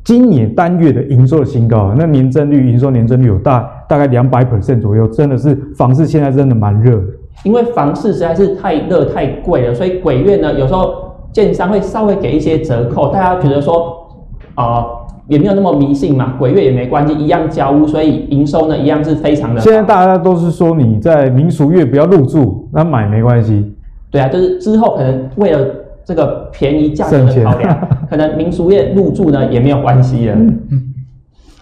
[0.05, 7.03] 今年单月的营收的新高，那年增率营收年增率有大大概两百 percent 左右，真的是房市现在真的蛮热的。
[7.43, 13.09] 因为房市实在是太热太贵了，所以鬼月呢，有时候建商会稍微给一些折扣。
[13.09, 14.07] 大家觉得说，
[14.55, 14.85] 啊、呃，
[15.27, 19.61] 也没有那么迷信嘛，鬼月也没关系，一样交屋，所以营收呢一样是非常的。
[19.61, 23.75] 现在大家都是说你在民俗月不要入住，那买没关系。
[24.09, 25.59] 对啊，就是之后可能为了
[26.03, 27.77] 这个便宜价格的考量，
[28.09, 30.37] 可能民俗月入住呢也没有关系了。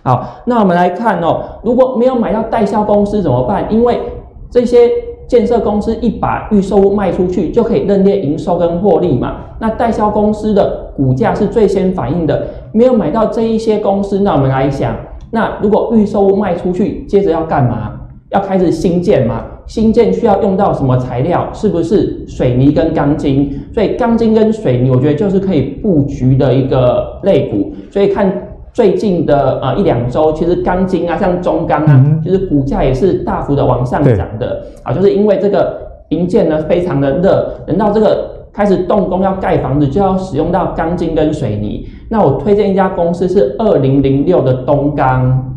[0.01, 3.65] 好，那我们来看哦，如果没有买到代销公司怎么办？
[3.69, 3.99] 因为
[4.49, 4.89] 这些。
[5.27, 9.37] 建设公司一把预售屋卖出去，就可以认列营收跟获利嘛。
[9.59, 14.95] 那代销公司的股价是最先反应的，没有买到这一些公司，那我们来想，
[15.31, 17.93] 那如果预售屋卖出去，接着要干嘛？
[18.29, 19.43] 要开始新建嘛？
[19.65, 21.49] 新建需要用到什么材料？
[21.53, 23.51] 是不是水泥跟钢筋？
[23.73, 27.71] 所以钢筋跟水泥，我觉得就是可以布局的一个类股。
[27.89, 28.49] 所以看。
[28.73, 41.87] 最近的呃一两周，其实钢筋啊，像中钢啊，嗯、其实股价也是大幅的往上涨的啊，就是因为这个营建呢非常的热，等到这个开始动工要盖房子，就要使用到钢筋跟水泥。
[42.09, 45.53] 那我推荐一家公司是二零零六的东钢。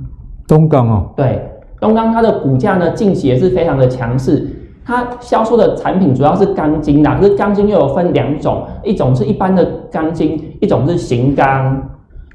[0.47, 1.41] 东钢哦，对，
[1.81, 4.47] 东钢它的股价呢近期也是非常的强势，
[4.85, 11.83] 它销售的产品主要是钢筋啦，可是钢筋又有分两种，一种是一般的钢筋，一种是型钢。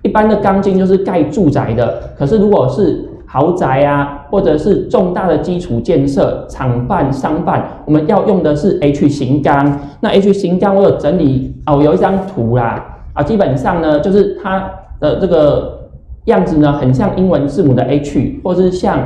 [0.02, 9.80] 一般的钢筋就是盖住宅的，可是如果是豪宅啊，或者是重大的基础建设、厂办、商办，我们要用的是 H 型钢。
[10.02, 12.84] 那 H 型钢我有整理哦，有一张图啦
[13.14, 15.80] 啊，基本上呢就是它的这个
[16.26, 19.00] 样子呢，很像英文字母的 H，或者是像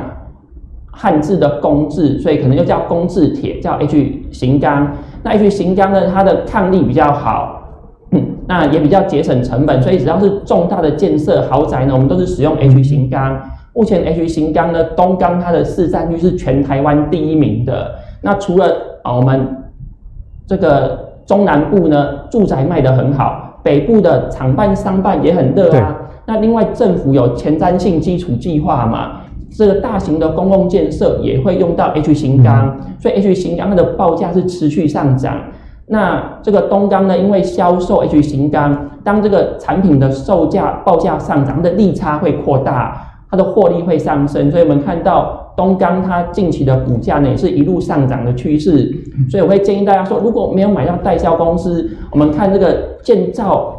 [0.90, 4.90] 汉字的工字，所以可能又叫工字铁，叫 H 型钢。
[5.22, 7.65] 那 H 型钢呢，它的抗力比较好。
[8.48, 13.40] 那也比较节省成本，所以只要是重大的建设豪宅呢，我们都是使用 H 型钢。
[13.72, 17.92] 目前 H 型钢呢，东钢它的市占率是全台湾第一名的。
[18.22, 19.46] 那除了啊，我们
[20.46, 25.94] 这个中南部呢，住宅卖得很好，北部的厂办商办也很热啊。
[26.24, 35.38] 那另外政府有前瞻性基础计划嘛，这个大型的公共建设也会用到 H 型钢，所以 H 型钢它的报价是持续上涨。
[35.88, 48.92] 那这个东钢呢，因为销售 H 型钢，当这个产品的售价报价上涨，它的利差会扩大，它的获利会上升，所以我们看到东钢它近期的股价呢，也是一路上涨的趋势。
[49.30, 53.72] 所以我会建议大家说，如果没有买到代销公司，我们看这个建造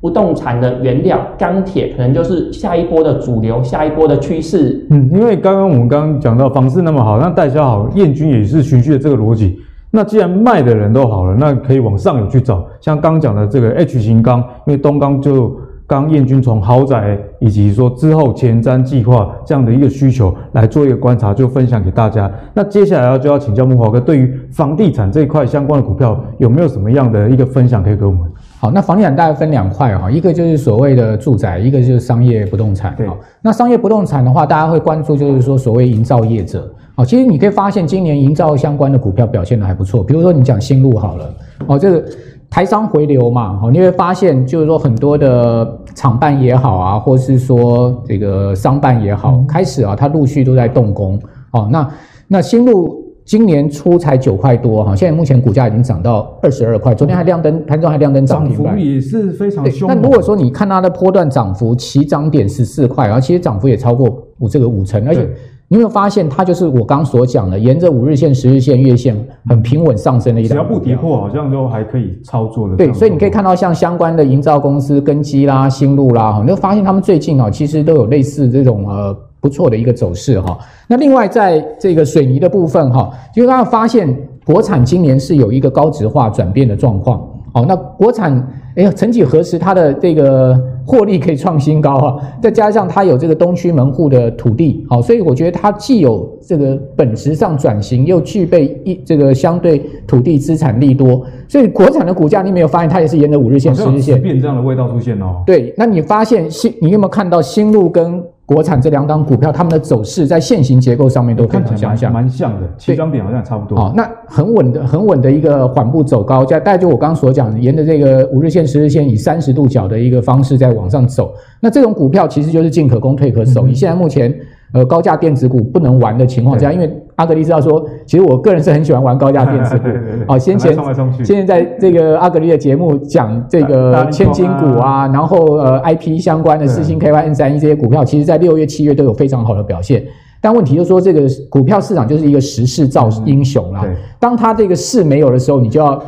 [0.00, 4.84] 不动产的原料钢铁，可能就是下一波的主流，下一波的趋势。
[4.90, 9.60] 嗯，因为刚刚我们刚刚讲到房市那么好，那代销好，燕军也是循序的这个逻辑。
[9.94, 15.54] 那既然卖的人都好了，那可以往上游去找，像刚讲的这个 H 型钢，因为东钢就
[15.86, 22.30] 刚彦军从豪宅以及说之后前瞻计划这样的一个需求来做一个观察，就分享给大家。
[22.54, 28.22] 那接下来要就要请教木华哥，对于房地产这一块相关的股票有没有什么样的一个分享可以给我们？
[28.58, 32.94] 好，那房地产大概分两块哈，一个就是所谓的住宅，一个就是商业不动产。
[32.96, 33.06] 对，
[33.42, 36.72] 那商业不动产的话，大家会关注就是说所谓营造业者。
[36.96, 40.04] 哦，其实你可以发现，今年营造相关的股票表现的还不错。
[40.04, 41.34] 比如说，你讲新路好了，
[41.66, 42.04] 哦，这个
[42.50, 51.18] 台商回流嘛，哦，你会发现，就是说很多的厂办也好啊，或是说这个商办也好，开始啊，它陆续都在动工。
[51.52, 51.90] 哦，那
[52.28, 59.88] 那新路今年初才九块多哈，现在目前股价已经涨到二十二块，昨天还亮灯，盘中还亮灯涨停板，涨幅也是非常凶。
[59.88, 65.26] 那如果说你看它的波段涨幅，起涨点十四块，然后其实涨幅也超过五这个五成，而且。
[65.72, 69.16] 你有没有发现它就是我刚所讲的，沿着五日线、十日线、月线
[69.48, 72.76] 很平稳上升的一档，只要不跌破，好像都还可以操作的。
[72.76, 80.58] 对，所以你可以看到像相关的营造公司、根基啦、新路啦，哈，你会发现他们最近啊，其实都有类似这种呃不错的一个走势哈。
[80.86, 84.14] 那另外在这个水泥的部分哈，就大家发现
[84.44, 87.26] 国产今年是有一个高值化转变的状况。
[87.52, 88.44] 好，那国产。
[88.74, 92.16] 哎呀，曾几何时，它的这个获利可以创新高啊！
[92.40, 105.42] 再加上它有这个东区门户的土地，好，所以我觉得它既有这个本质上转型，又具备一这个相对土地资产利多，所以国产的股价，你没有发现它也是沿着五日线、十日线变这样的味道出现哦？
[105.44, 108.24] 对，那你发现新，你有没有看到新路跟？
[108.52, 113.78] 国产这两档股票，它们的走势在线型结构上面都非常相像，蛮像的，起涨点好像也差不多。
[113.78, 121.32] 好，那很稳的、很稳的一个缓步走高，在大概就我刚刚所讲的，沿着这个五日线、十日线以三十度角的一个方式在往上走。
[121.60, 123.66] 那这种股票其实就是进可攻、退可守。
[123.66, 124.34] 以、嗯、现在目前。
[124.72, 129.84] 呃，高价电子股不能玩的情况下，因为阿格力知道说，其实我个人是很喜欢玩高价电子股。
[130.28, 130.74] 哦，先前
[131.22, 140.02] 现在在这个阿格力的节目讲这个千金股啊，然后呃 IP 相关的四星 KY N 三一这些股票，其实在六月、七月都有非常好的表现。
[140.40, 143.84] 但问题就是说，这个股票市场就是一个时势造英雄啦。
[144.18, 146.02] 当它这个势没有的时候，你就要。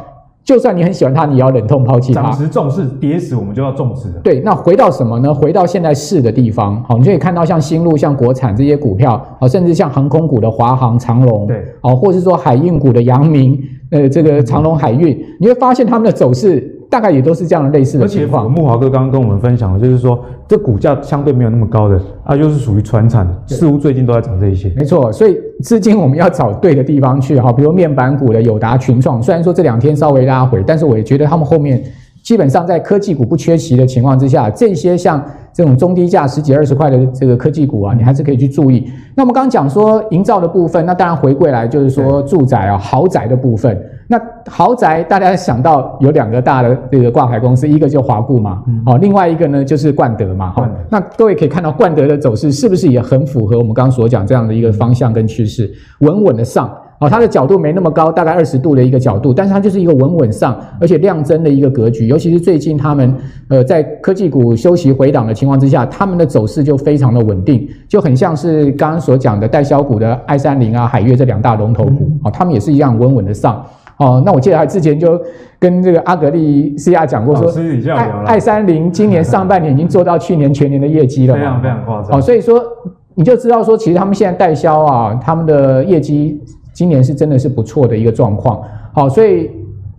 [0.45, 2.22] 就算你很喜欢它，你也要忍痛抛弃它。
[2.22, 4.09] 涨时重视，跌时我们就要重视。
[4.22, 5.32] 对，那回到什么呢？
[5.32, 13.59] 回到现在市的地方，好，你就可以看到像新路、像国产这些股票，好，甚至像航空股的华航、长龙，对，好，或者是说海运股的阳明，
[13.90, 16.70] 呃，这个长龙海运，你会发现他们的走势。
[16.91, 18.51] 大概也都是这样的类似的情况。
[18.51, 24.72] 木华哥刚刚跟我们分享的，就是说这股价相对没有那么高的啊，又是属于传产，似乎最近都在涨这一些。
[24.76, 31.82] 没错，所以资金我们要找对的地方去哈，比如面板股的友达、群创，虽然说这两天稍微拉回，但是我也觉得他们后面
[32.22, 38.91] 基本上在科技股不缺席的情况之下，这些像这种中低价十几二十块的这个科技股啊，你还是可以去注意。
[39.14, 43.78] 那我们刚刚讲说营造的部分，那当然回归来就是说住宅啊、豪宅的部分。
[44.07, 50.85] 那豪宅，大家想到有两个大的这个挂牌公司，一个就华固嘛，哦、嗯，另外一个呢就是冠德嘛，哈、嗯。
[50.91, 62.07] 那各位可以看到冠德的走势是不是也很符合我们刚刚所讲这样的一个方向跟趋势，稳稳的上，哦，它的角度没那么高，大概二十度的一个角度，但是它就是一个稳稳上，而且量增的一个格局。
[62.07, 63.15] 尤其是最近他们
[63.49, 73.65] 呃在科技股休息回档的情况之下，他们的走势就非常的稳定，就很像是刚刚所讲的代销股的爱三零啊、海月这两大龙头股，哦，他们也是一样稳稳的上。
[73.99, 75.20] 哦，那我记得他之前就
[75.59, 82.18] 跟这个阿格力西亚讲过说，说爱爱三零今年上半年已经做到去年全年的业绩了，非常非常夸张。
[82.18, 82.62] 哦，所以说
[83.14, 86.40] 你就知道说，其实他们现在代销啊，他们的业绩
[86.72, 88.61] 今年是真的是不错的一个状况。
[88.92, 89.51] 好，所以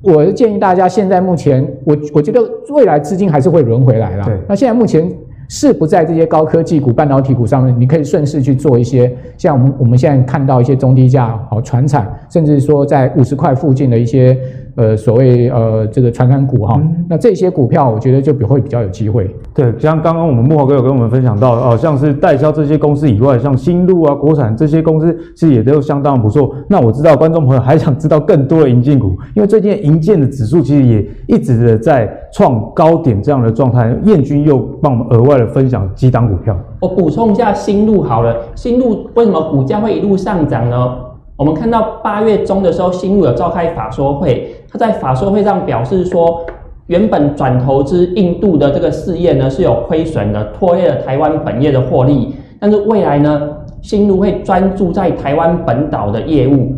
[0.02, 4.26] 我建议大家现在目前，我我觉得未来资金还是会轮回来了。
[4.26, 5.10] 对，那现在目前。
[5.48, 14.38] 是不在这些高科技股、半导体股上面，你可以顺势去做一些，像我们我们现在看到一些中低价好传产，甚至说在五十块附近的一些。
[14.76, 19.34] 呃，所谓呃这个传产股哈，那这些股票我觉得就比会比较有机会。
[19.54, 26.54] 对，像刚刚我们木华哥有跟我们分享到，哦，像是代销这些公司以外，像新路啊、国产这些公司，其实也都相当不错。
[26.68, 33.96] 那我知道观众朋友还想知道更多的银建股，因为最近银建的指数其实也一直的在创高点这样的状态。
[34.04, 36.58] 彦钧又帮我们额外的分享几档股票。
[36.82, 40.96] 我补充一下新路好了，新路为什么股价会一路上涨呢？
[41.38, 46.46] 我们看到八月中的时候，新路有召开法说会，他在法说会上表示说，
[46.88, 52.36] 原本转投资印度的这个事业呢是有亏损的，拖累了台湾本业的获利。
[52.60, 53.50] 但是未来呢，
[53.82, 56.76] 新路会专注在台湾本岛的业务，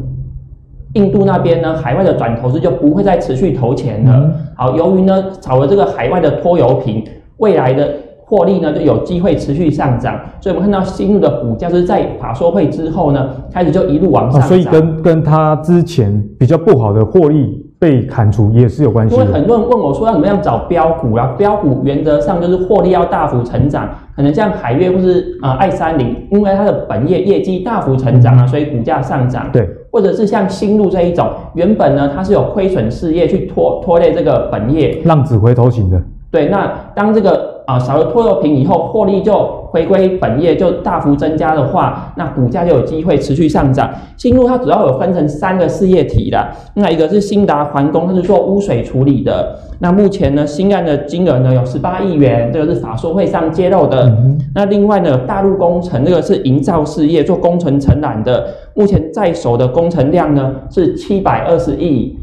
[0.93, 4.31] 印度那边呢，海外的转投资就不会再持续投钱了。
[4.55, 7.03] 好，由于呢炒了这个海外的拖油瓶，
[7.37, 7.89] 未来的。
[8.29, 19.15] 获利呢就有机会持续上涨，所以我们看到新路的股价是在法说会之后呢，开始就一路往上所以跟跟它之前比较不好的获利被砍除也是有关系。
[19.15, 21.35] 因为很多人问我说要怎么样找标股啊？
[21.37, 29.49] 标股原则上就是获利要大幅成长，可能像海月或是啊爱三零，因为它的本业业绩大幅成长啊，所以股价上涨。
[29.51, 36.01] 对，或者是像新路这一种，原本呢它是有亏损事业去拖拖累这个本业，浪子回头型的。
[36.31, 37.56] 对，那当这个。
[37.67, 39.33] 啊，少了拖油瓶以后，获利就
[39.69, 43.89] 回归本业，就大幅增加的话，那股价就有机会持续上涨。
[44.15, 49.59] 新路它主要有分成三个事业体的，那一个是新达环工，它是做污水处理的。
[49.79, 54.05] 那目前呢，新案的金额呢有十八亿元，这个是法说会上揭露的。
[54.05, 62.17] 嗯、那另外呢，大陆工程这个是营造事业，做工程承揽的，目前在手的工程量呢是七百二十亿。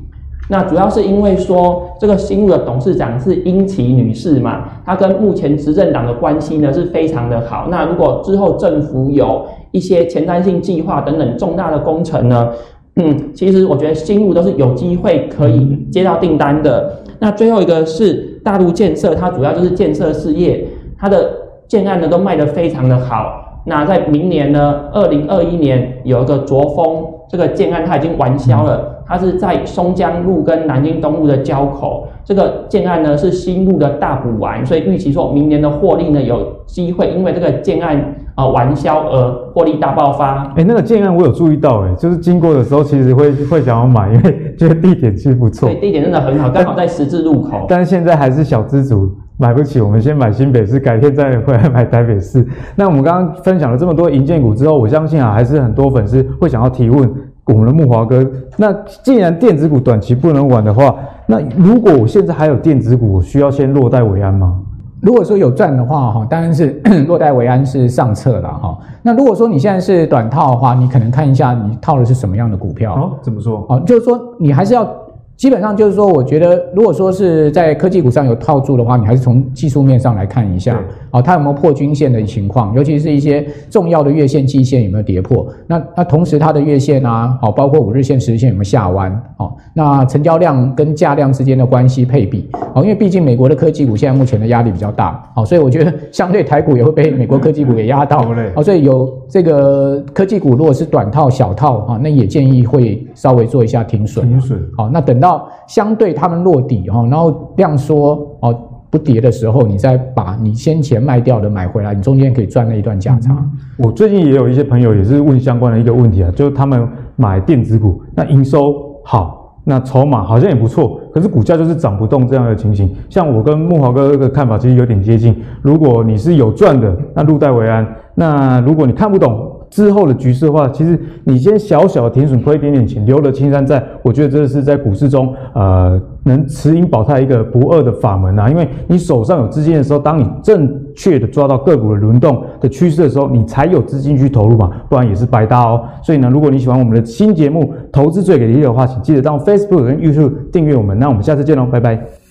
[0.49, 7.69] 那主要是因为说，这个新路的董事长是英琦女士嘛，她跟目前执政党的关系呢是非常的好。
[7.71, 12.51] 那如果之后政府有一些前瞻性计划等等重大的工程呢，
[12.97, 16.93] 嗯，其实我觉得新路都是有机会可以接到订单的。
[17.21, 20.67] 那最后一个是大陆建设，它主要就是建设事业，
[20.99, 21.31] 它的
[21.67, 23.63] 建案呢都卖得非常的好。
[23.65, 28.94] 那在明年呢，二零二一年有一个卓峰这个建案，它已经完销了。
[29.07, 37.97] 它是在松江路跟南京东路的交口，这个建案呢是新路的大补完，所以预期说明年的获利呢有机会，因为这个建案
[38.35, 40.45] 啊、呃、完销而获利大爆发。
[40.49, 45.69] 哎、欸，那个建案我有注意到、欸，哎，就是经过的时候其实会会想要买，因为觉得地点其实不错。
[45.69, 47.67] 对，地点真的很好，刚好在十字路口。
[47.69, 49.11] 但，但是现在还是小资族。
[49.37, 52.47] 买不起，我们先买新北市，改天再回来买台北市。
[52.77, 57.13] 那我们刚刚分享了这么多银建股之后，我相信啊，还是很多粉丝会想要提问
[57.47, 58.25] 我们的木华哥。
[58.57, 58.73] 那
[59.03, 64.61] 既然电子股短期不能玩的话，那如果我现在还有电子股，我需要先落袋为安吗？
[65.01, 68.79] 如果说有赚的话，哈，当然是 落袋为安是上策了，哈。
[69.03, 72.95] 那如果说你现在是短套的话，你可能看一下你套的是什么样的股票。
[72.95, 73.67] 哦，怎么说？
[73.69, 74.89] 哦，就是说你还是要。
[75.37, 80.81] 基本上就是说，我觉得如果说是在科技股上有套住的话，你还是从技术面上来看一下，
[81.11, 85.45] 好，它有没有破均线的情况，尤其是一些重要的月线、季线有没有跌破。
[85.67, 89.21] 那那同时它的月线啊，好，包括五日线、十日线有没有下弯？
[89.37, 98.25] 好，那成交量跟价量之间的关系配比，哦，因为毕竟美国的科技股现在目前的压力比较大，好，所以我觉得相对台股也会被美国科技股给压到，
[98.55, 105.24] 好，所以有这个科技股如果是短套、小套啊，那也建议会稍微做一下停损，停损，好，那等。
[105.25, 108.55] 到相对他们落底哈，然后量缩哦
[108.91, 113.35] 不跌的时候，你再把你先前卖掉的买回来，你中间可以赚那一段价差。
[113.79, 122.95] 我最近也有一些朋友也是问相关的一个问题啊，就是他们买电子股，那营收好，那筹码好像也不错，可是股价就是涨不动这样的情形。
[123.09, 129.51] 像我跟慕驊哥的看法其实有点接近，如果你是有赚的，那入袋为安；那如果你看不懂。
[129.75, 138.49] 之后的局势的话，其实你先小小的停损，亏一点点钱，留了青山在，我觉得这是在股市中，呃，能持盈保泰一个不二的法门啊。
[138.49, 145.83] 因为你手上有资金的时候，当你正确的抓到个股的轮动的趋势的时候，你才有资金去投入嘛，不然也是白搭哦。
[146.05, 150.97] 所以呢，如果你喜欢我们的新节目《投资最给力》的话，请记得到 Facebook 跟 YouTube 订阅我们。
[150.97, 152.24] 那我们下次见喽，拜拜。